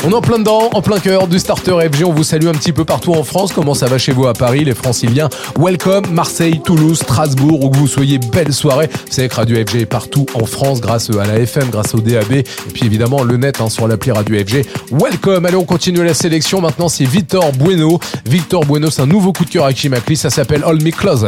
On 0.10 0.14
est 0.14 0.16
en 0.16 0.22
plein 0.22 0.40
dedans, 0.40 0.72
en 0.74 0.82
plein 0.82 0.98
cœur 0.98 1.28
du 1.28 1.38
starter 1.38 1.72
FG. 1.72 2.04
On 2.04 2.12
vous 2.12 2.24
salue 2.24 2.48
un 2.48 2.54
petit 2.54 2.74
peu 2.74 2.84
partout 2.84 3.14
en 3.14 3.24
France. 3.24 3.52
Comment 3.54 3.76
ça 3.76 3.86
va 3.86 4.00
chez 4.00 4.12
vous 4.12 4.26
à 4.26 4.34
Paris, 4.34 4.64
les 4.64 4.74
franciliens? 4.74 5.30
Welcome, 5.60 6.08
Marseille, 6.12 6.60
Toulouse, 6.66 6.98
Strasbourg, 6.98 7.64
où 7.64 7.70
que 7.70 7.78
vous 7.78 7.88
soyez, 7.88 8.18
belle 8.18 8.52
soirée. 8.52 8.90
Vous 8.92 9.14
savez 9.14 9.30
que 9.30 9.36
Radio 9.36 9.58
FG 9.58 9.82
est 9.82 9.86
partout 9.86 10.26
en 10.34 10.48
France 10.48 10.82
grâce 10.82 11.12
à 11.12 11.28
la 11.28 11.38
FM, 11.38 11.70
grâce 11.70 11.94
au 11.94 12.00
DAB, 12.00 12.32
et 12.32 12.44
puis 12.74 12.88
évidemment 12.88 13.22
le 13.22 13.38
net 13.38 13.62
hein, 13.62 13.70
sur 13.70 13.88
l'appli 13.88 14.12
Radio 14.12 14.36
FG. 14.36 14.66
Welcome. 14.92 15.46
Allez, 15.46 15.58
on 15.58 15.66
continue 15.66 16.04
la 16.04 16.16
sélection. 16.16 16.60
Maintenant, 16.60 16.90
c'est 16.90 17.06
Victor 17.06 17.52
Bueno. 17.52 18.00
Victor 18.26 18.66
Bueno, 18.66 18.90
c'est 18.90 19.04
un 19.04 19.06
nouveau 19.06 19.32
coup 19.32 19.46
de 19.46 19.52
cœur 19.52 19.66
à 19.66 19.74
Kimakli. 19.74 20.18
Ça 20.18 20.32
s'appelle 20.32 20.64
Hold 20.66 20.84
Me 20.84 20.90
Closer. 20.90 21.28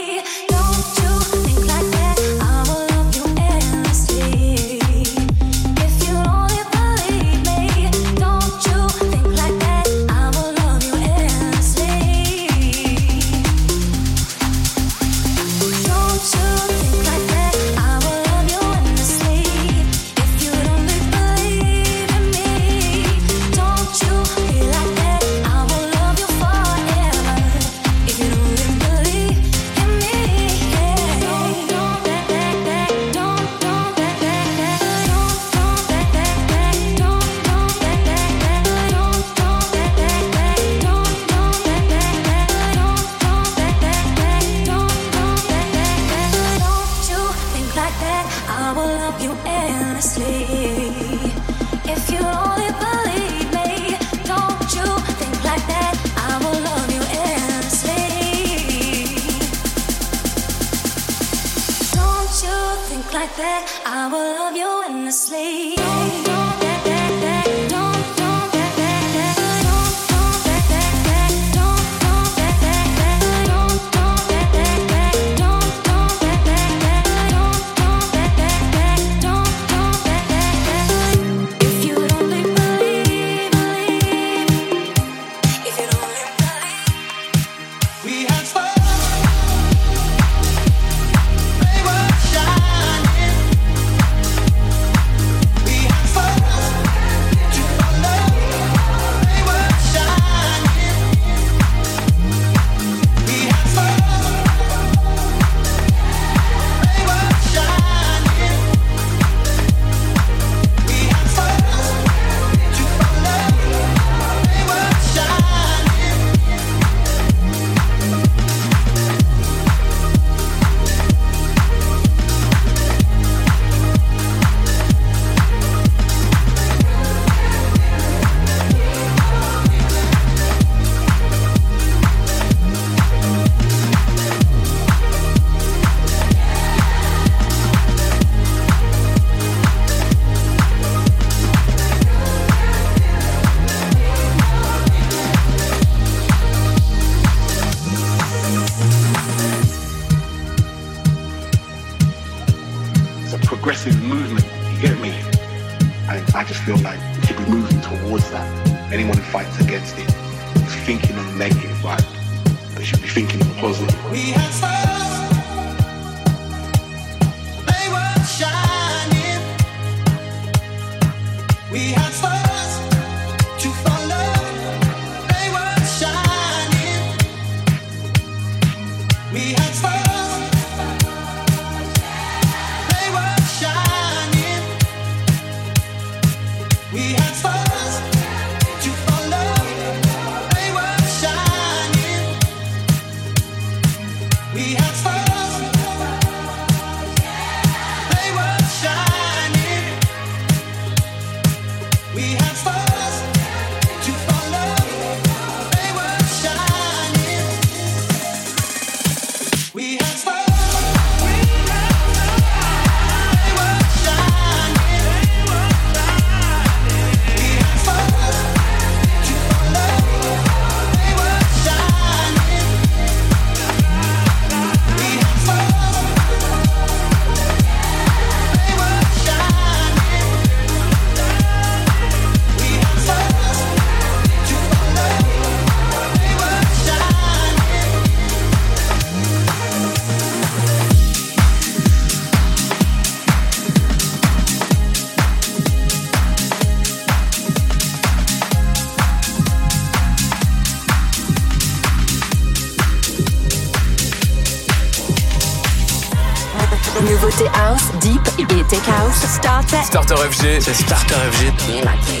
Starter 259.79 260.17
FG. 260.17 260.59
C'est 260.59 260.73
Starter 260.73 261.15
FG. 261.31 261.51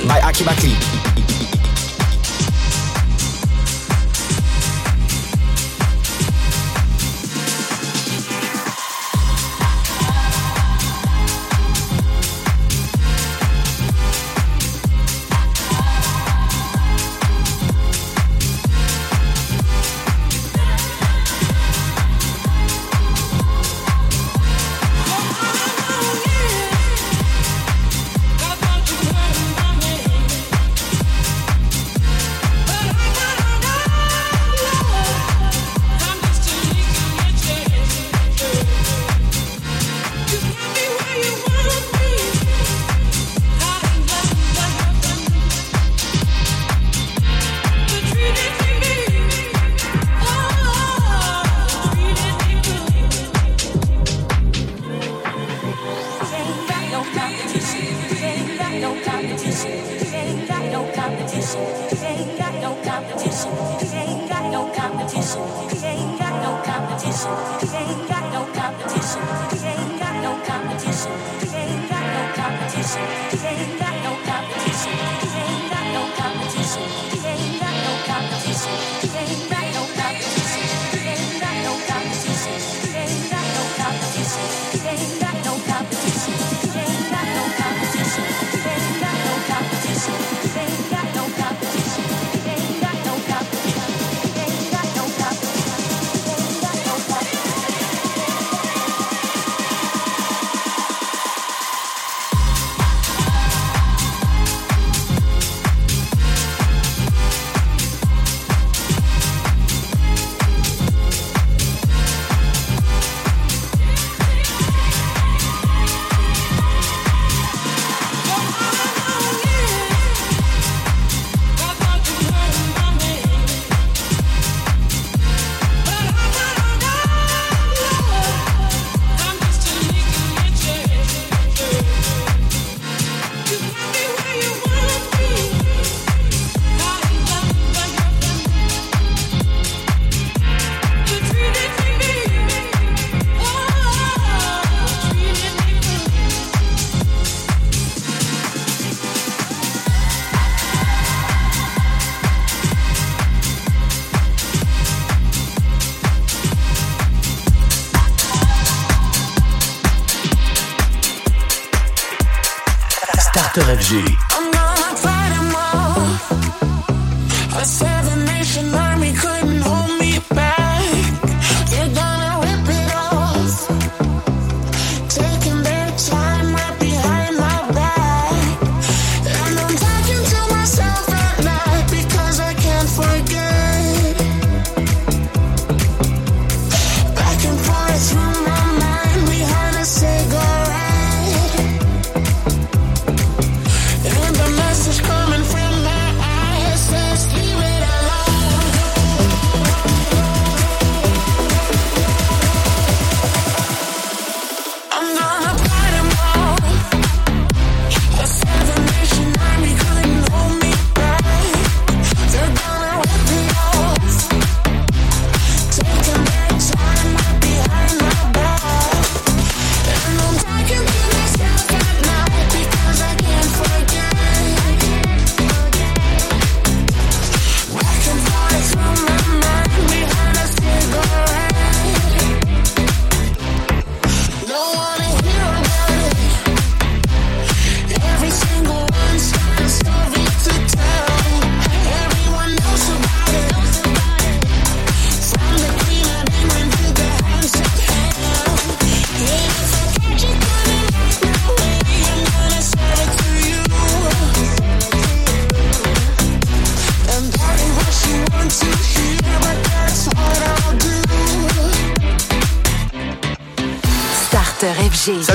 By 0.07 0.19
Aki 0.23 0.43
Bakli. 0.43 1.00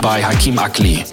Par 0.00 0.22
Hakim 0.22 0.58
Akli. 0.58 1.04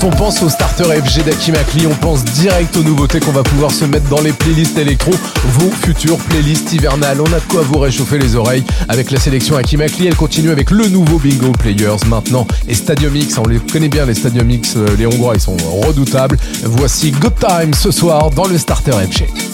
Quand 0.00 0.06
on 0.06 0.10
pense 0.10 0.42
au 0.42 0.48
starter 0.48 0.84
FG 0.84 1.24
d'Akimakli, 1.24 1.86
on 1.86 1.94
pense 1.94 2.24
direct 2.24 2.74
aux 2.76 2.82
nouveautés 2.82 3.20
qu'on 3.20 3.32
va 3.32 3.42
pouvoir 3.42 3.70
se 3.70 3.84
mettre 3.84 4.08
dans 4.08 4.20
les 4.20 4.32
playlists 4.32 4.78
électro, 4.78 5.10
vos 5.44 5.70
futures 5.70 6.16
playlists 6.16 6.72
hivernales. 6.72 7.20
On 7.20 7.32
a 7.32 7.40
de 7.40 7.44
quoi 7.48 7.62
vous 7.62 7.78
réchauffer 7.78 8.18
les 8.18 8.34
oreilles 8.34 8.64
avec 8.88 9.10
la 9.10 9.18
sélection 9.18 9.56
Akimakli. 9.56 10.06
Elle 10.06 10.16
continue 10.16 10.50
avec 10.50 10.70
le 10.70 10.88
nouveau 10.88 11.18
Bingo 11.18 11.52
Players 11.52 12.06
maintenant 12.06 12.46
et 12.66 12.74
Stadium 12.74 13.14
X. 13.14 13.36
On 13.38 13.46
les 13.46 13.58
connaît 13.58 13.88
bien, 13.88 14.06
les 14.06 14.14
Stadium 14.14 14.50
X, 14.50 14.74
euh, 14.76 14.86
les 14.96 15.06
Hongrois, 15.06 15.34
ils 15.34 15.40
sont 15.40 15.56
redoutables. 15.56 16.38
Voici 16.62 17.10
Good 17.10 17.34
Time 17.38 17.74
ce 17.74 17.90
soir 17.90 18.30
dans 18.30 18.46
le 18.46 18.56
starter 18.56 18.92
FG. 18.92 19.49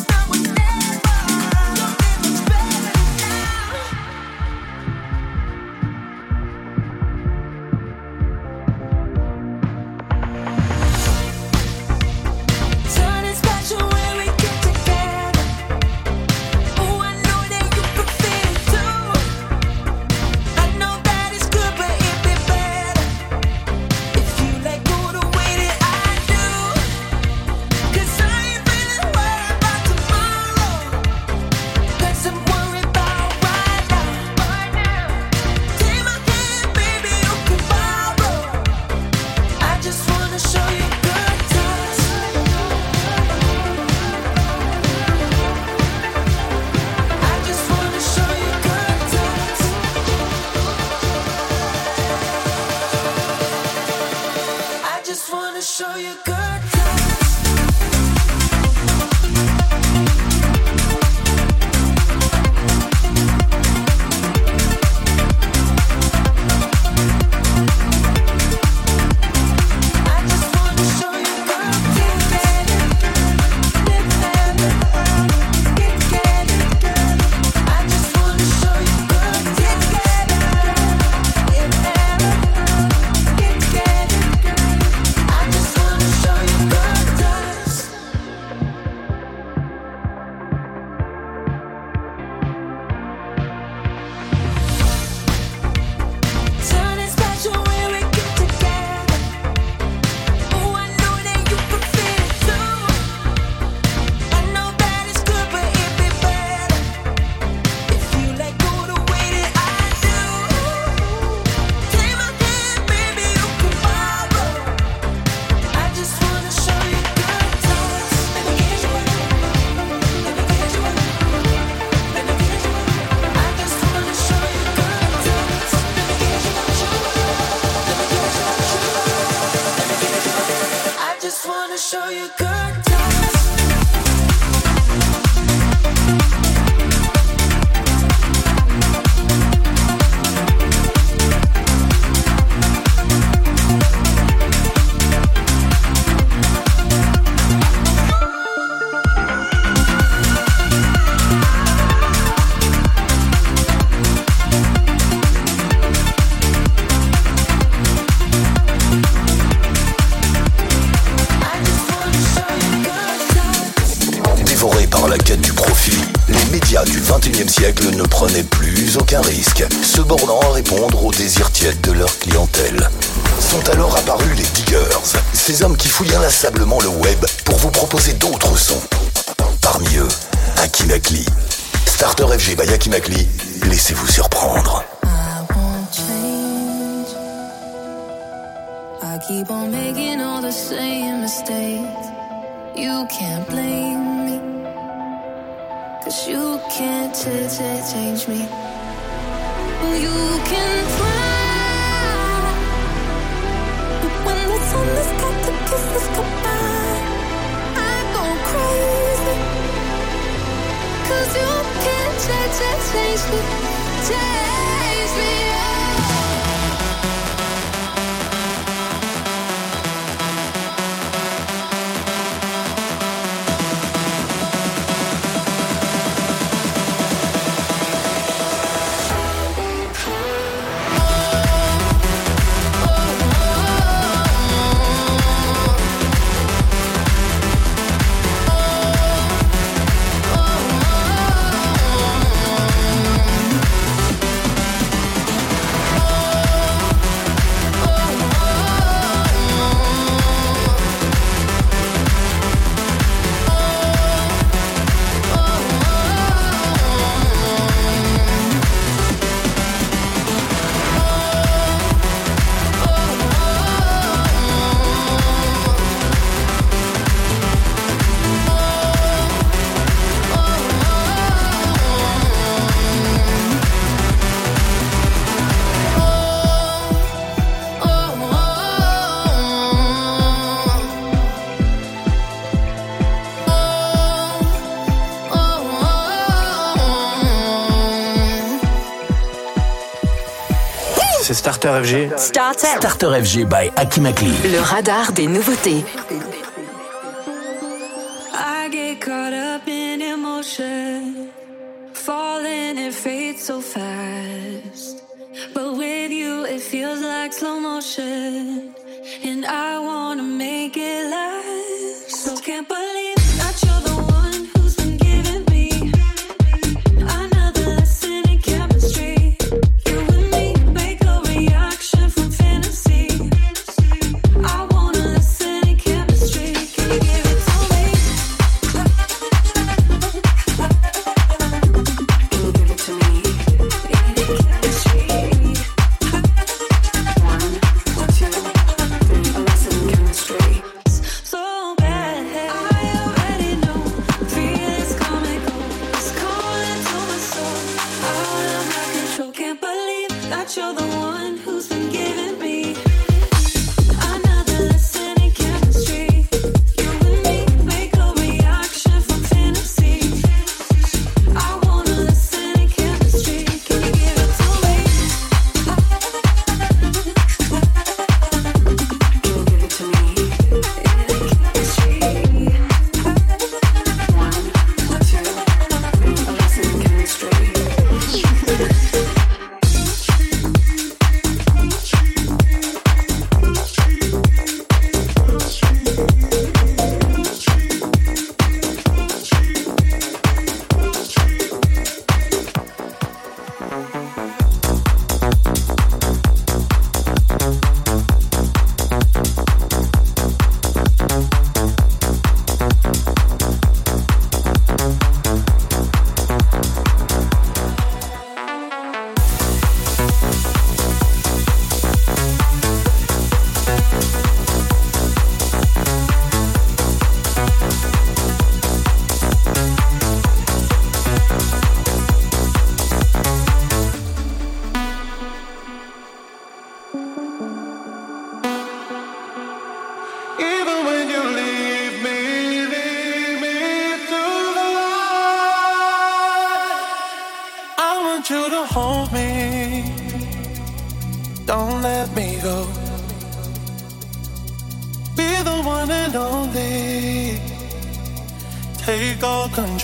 Starter 291.46 291.80
FG. 291.84 292.18
Starter. 292.18 293.22
FG 293.22 293.44
by 293.44 293.70
Akimakli. 293.76 294.32
Le 294.52 294.58
radar 294.58 295.12
des 295.12 295.28
nouveautés. 295.28 295.84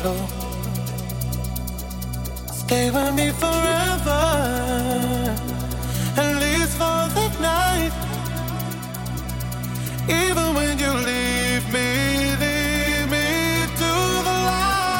control. 0.03 0.27
Stay 2.53 2.91
with 2.91 3.15
me 3.15 3.31
forever, 3.31 4.23
at 6.16 6.35
least 6.41 6.77
for 6.77 7.09
the 7.16 7.29
night. 7.41 7.93
Even 10.09 10.55
when 10.55 10.79
you 10.79 10.93
leave 11.11 11.66
me, 11.73 11.89
leave 12.43 13.09
me 13.11 13.27
to 13.81 13.93
the 14.27 14.37
light. 14.49 14.93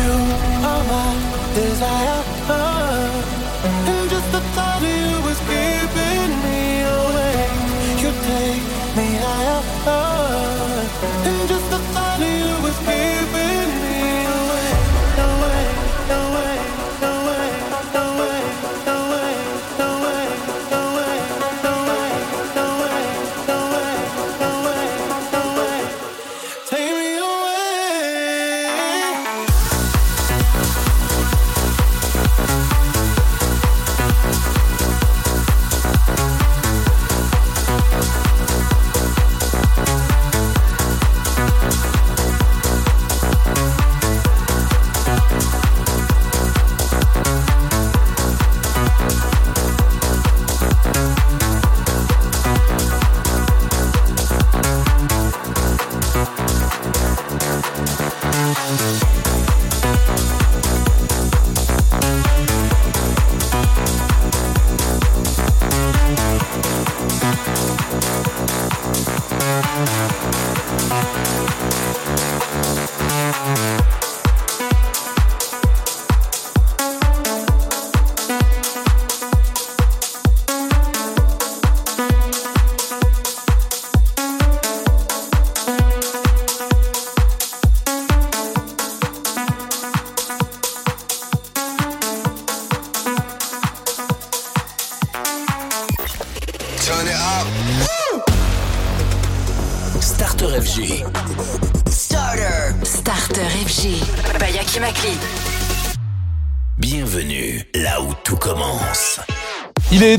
You 0.00 0.12
are 0.70 0.84
my 0.90 1.10
desire. 1.54 2.15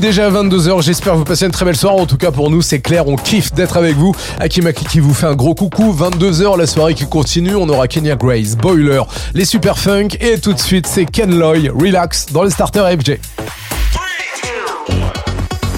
déjà 0.08 0.30
22h. 0.30 0.80
J'espère 0.80 1.12
que 1.12 1.18
vous 1.18 1.24
passez 1.24 1.44
une 1.44 1.50
très 1.50 1.66
belle 1.66 1.76
soirée. 1.76 2.00
En 2.00 2.06
tout 2.06 2.16
cas, 2.16 2.30
pour 2.30 2.50
nous, 2.50 2.62
c'est 2.62 2.80
clair. 2.80 3.06
On 3.06 3.16
kiffe 3.16 3.52
d'être 3.52 3.76
avec 3.76 3.94
vous. 3.94 4.14
Akimaki 4.40 4.86
qui 4.86 5.00
vous 5.00 5.12
fait 5.12 5.26
un 5.26 5.34
gros 5.34 5.54
coucou. 5.54 5.92
22h, 5.92 6.56
la 6.56 6.66
soirée 6.66 6.94
qui 6.94 7.06
continue. 7.06 7.54
On 7.56 7.68
aura 7.68 7.88
Kenya 7.88 8.16
Grace, 8.16 8.56
Boiler, 8.56 9.02
les 9.34 9.44
Super 9.44 9.78
Funk. 9.78 10.08
Et 10.20 10.40
tout 10.40 10.54
de 10.54 10.58
suite, 10.58 10.86
c'est 10.86 11.04
Ken 11.04 11.38
Loy, 11.38 11.68
Relax, 11.68 12.26
dans 12.32 12.42
les 12.42 12.50
starter 12.50 12.96
FJ. 12.98 13.18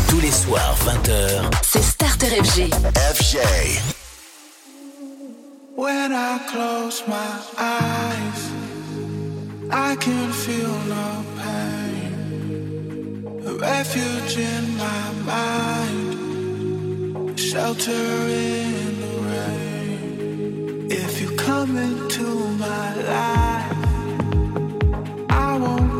Tous 0.09 0.20
les 0.20 0.31
soirs, 0.31 0.77
20h, 0.86 1.51
c'est 1.62 1.82
Starter 1.82 2.27
FJ. 2.27 2.70
When 5.77 6.12
I 6.12 6.39
close 6.52 7.02
my 7.09 7.16
eyes, 7.59 8.52
I 9.73 9.97
can 9.97 10.31
feel 10.31 10.69
no 10.89 11.24
pain. 11.36 11.80
a 13.46 13.52
refuge 13.54 14.36
in 14.36 14.76
my 14.76 15.12
mind, 15.32 16.10
shelter 17.38 17.90
in 17.92 19.00
the 19.00 19.06
rain. 19.30 20.86
If 20.90 21.20
you 21.20 21.28
come 21.36 21.76
into 21.76 22.24
my 22.58 22.94
life, 22.94 23.76
I 25.30 25.58
won't. 25.58 25.99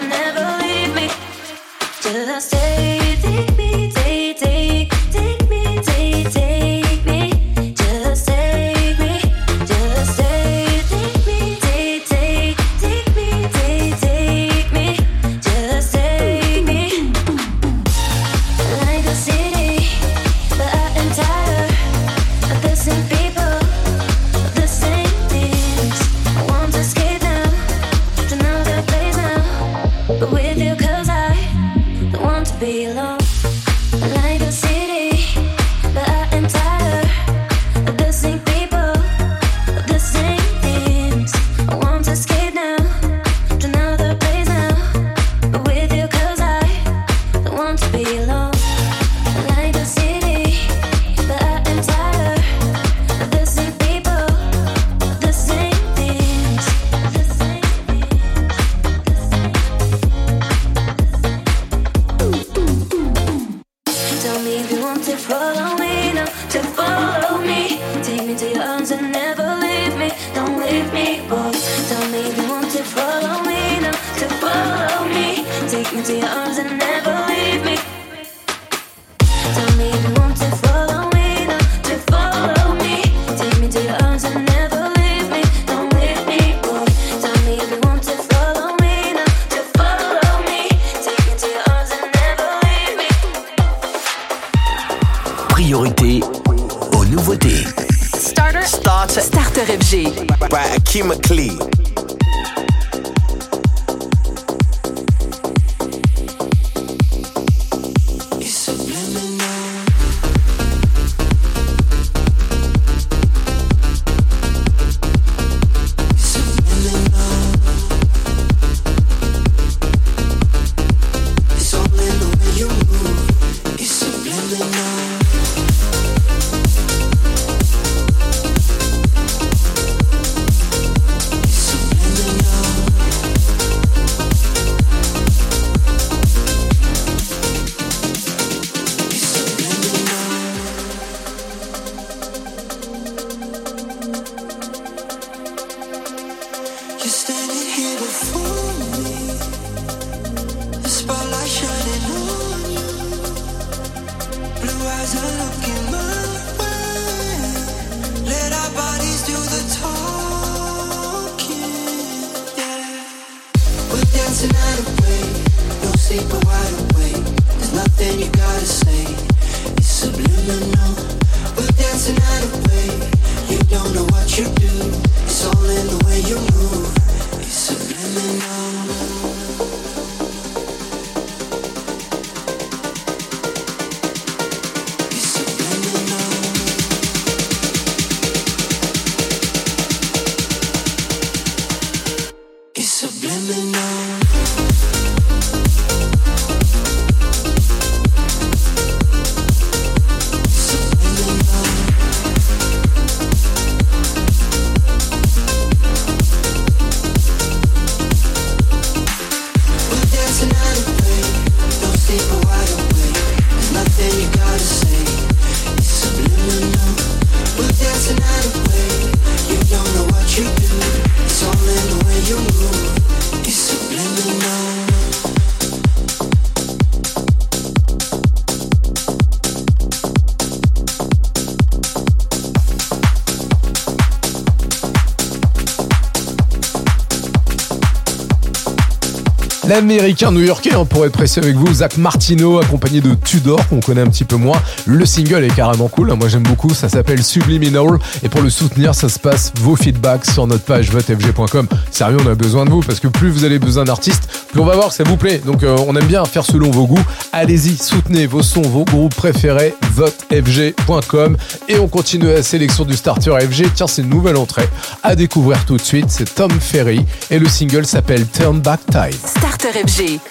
l'américain 239.71 240.31
new-yorkais, 240.31 240.73
hein, 240.73 240.83
pour 240.83 241.05
être 241.05 241.13
précis 241.13 241.39
avec 241.39 241.55
vous, 241.55 241.75
Zach 241.75 241.97
Martino, 241.97 242.59
accompagné 242.59 242.99
de 242.99 243.13
Tudor, 243.13 243.65
qu'on 243.69 243.79
connaît 243.79 244.01
un 244.01 244.09
petit 244.09 244.25
peu 244.25 244.35
moins. 244.35 244.61
Le 244.85 245.05
single 245.05 245.45
est 245.45 245.55
carrément 245.55 245.87
cool, 245.87 246.11
hein, 246.11 246.17
moi 246.19 246.27
j'aime 246.27 246.43
beaucoup, 246.43 246.73
ça 246.73 246.89
s'appelle 246.89 247.23
Subliminal. 247.23 247.97
Et 248.21 248.27
pour 248.27 248.41
le 248.41 248.49
soutenir, 248.49 248.93
ça 248.93 249.07
se 249.07 249.17
passe 249.17 249.53
vos 249.61 249.77
feedbacks 249.77 250.25
sur 250.25 250.45
notre 250.45 250.65
page 250.65 250.91
votefg.com. 250.91 251.69
Sérieux, 251.89 252.17
on 252.21 252.29
a 252.29 252.35
besoin 252.35 252.65
de 252.65 252.69
vous, 252.69 252.81
parce 252.81 252.99
que 252.99 253.07
plus 253.07 253.29
vous 253.29 253.45
avez 253.45 253.59
besoin 253.59 253.85
d'artistes, 253.85 254.27
plus 254.51 254.59
on 254.59 254.65
va 254.65 254.75
voir 254.75 254.89
que 254.89 254.93
ça 254.93 255.05
vous 255.05 255.15
plaît. 255.15 255.41
Donc 255.45 255.63
euh, 255.63 255.77
on 255.87 255.95
aime 255.95 256.05
bien 256.05 256.25
faire 256.25 256.43
selon 256.43 256.69
vos 256.69 256.85
goûts. 256.85 257.05
Allez-y, 257.31 257.77
soutenez 257.77 258.27
vos 258.27 258.43
sons, 258.43 258.63
vos 258.63 258.83
groupes 258.83 259.15
préférés, 259.15 259.73
votefg.com. 259.93 261.37
Et 261.69 261.79
on 261.79 261.87
continue 261.87 262.25
la 262.25 262.43
sélection 262.43 262.83
du 262.83 262.97
starter 262.97 263.31
FG. 263.39 263.71
Tiens, 263.73 263.87
c'est 263.87 264.01
une 264.01 264.09
nouvelle 264.09 264.35
entrée 264.35 264.67
à 265.01 265.15
découvrir 265.15 265.63
tout 265.63 265.77
de 265.77 265.81
suite. 265.81 266.07
C'est 266.09 266.35
Tom 266.35 266.51
Ferry 266.59 267.05
et 267.29 267.39
le 267.39 267.47
single 267.47 267.85
s'appelle 267.85 268.27
Turn 268.27 268.59
Back 268.59 268.81
Time. 268.91 269.30
FG. 269.75 270.30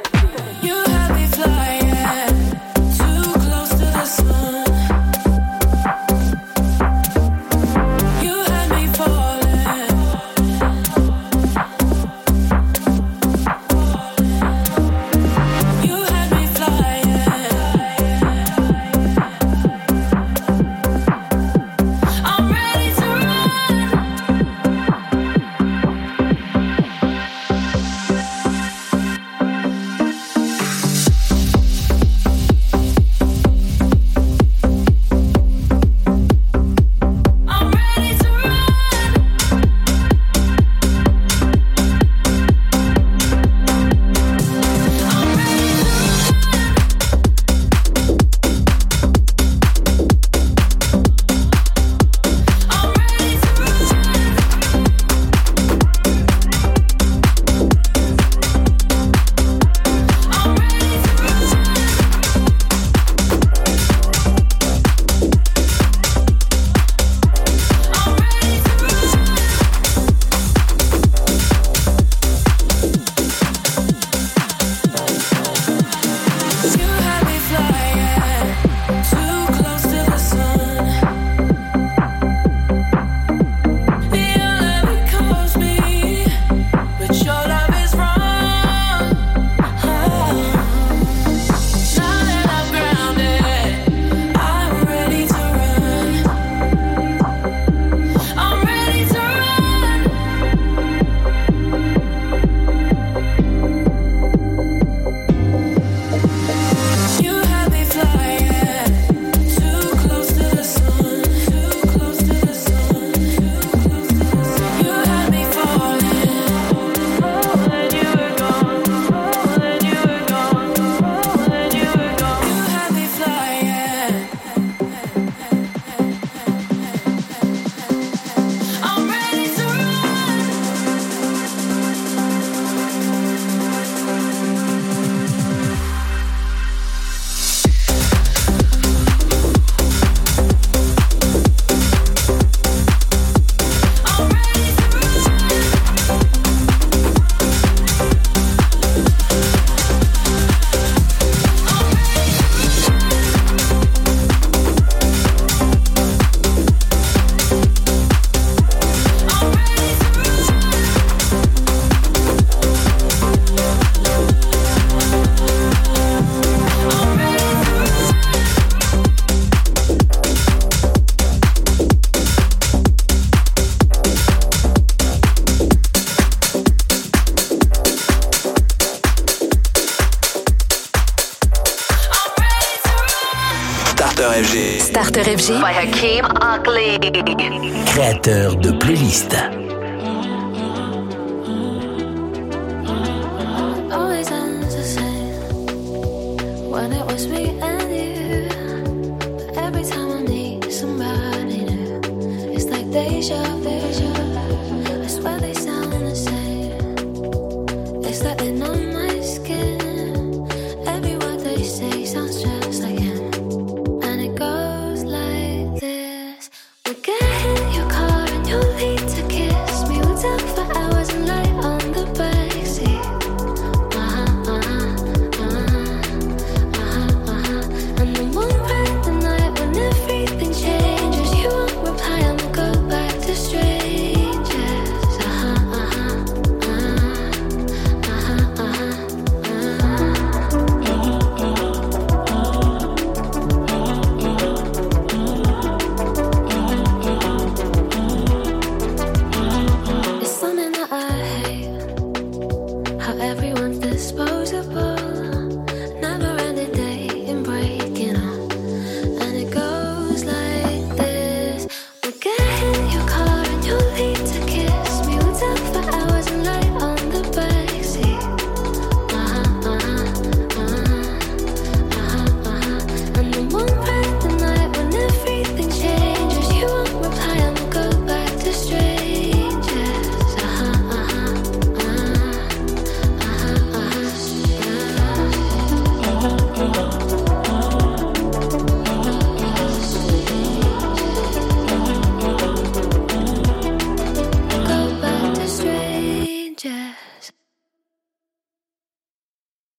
Créateur 187.87 188.55
de 188.57 188.71
playlists. 188.71 189.35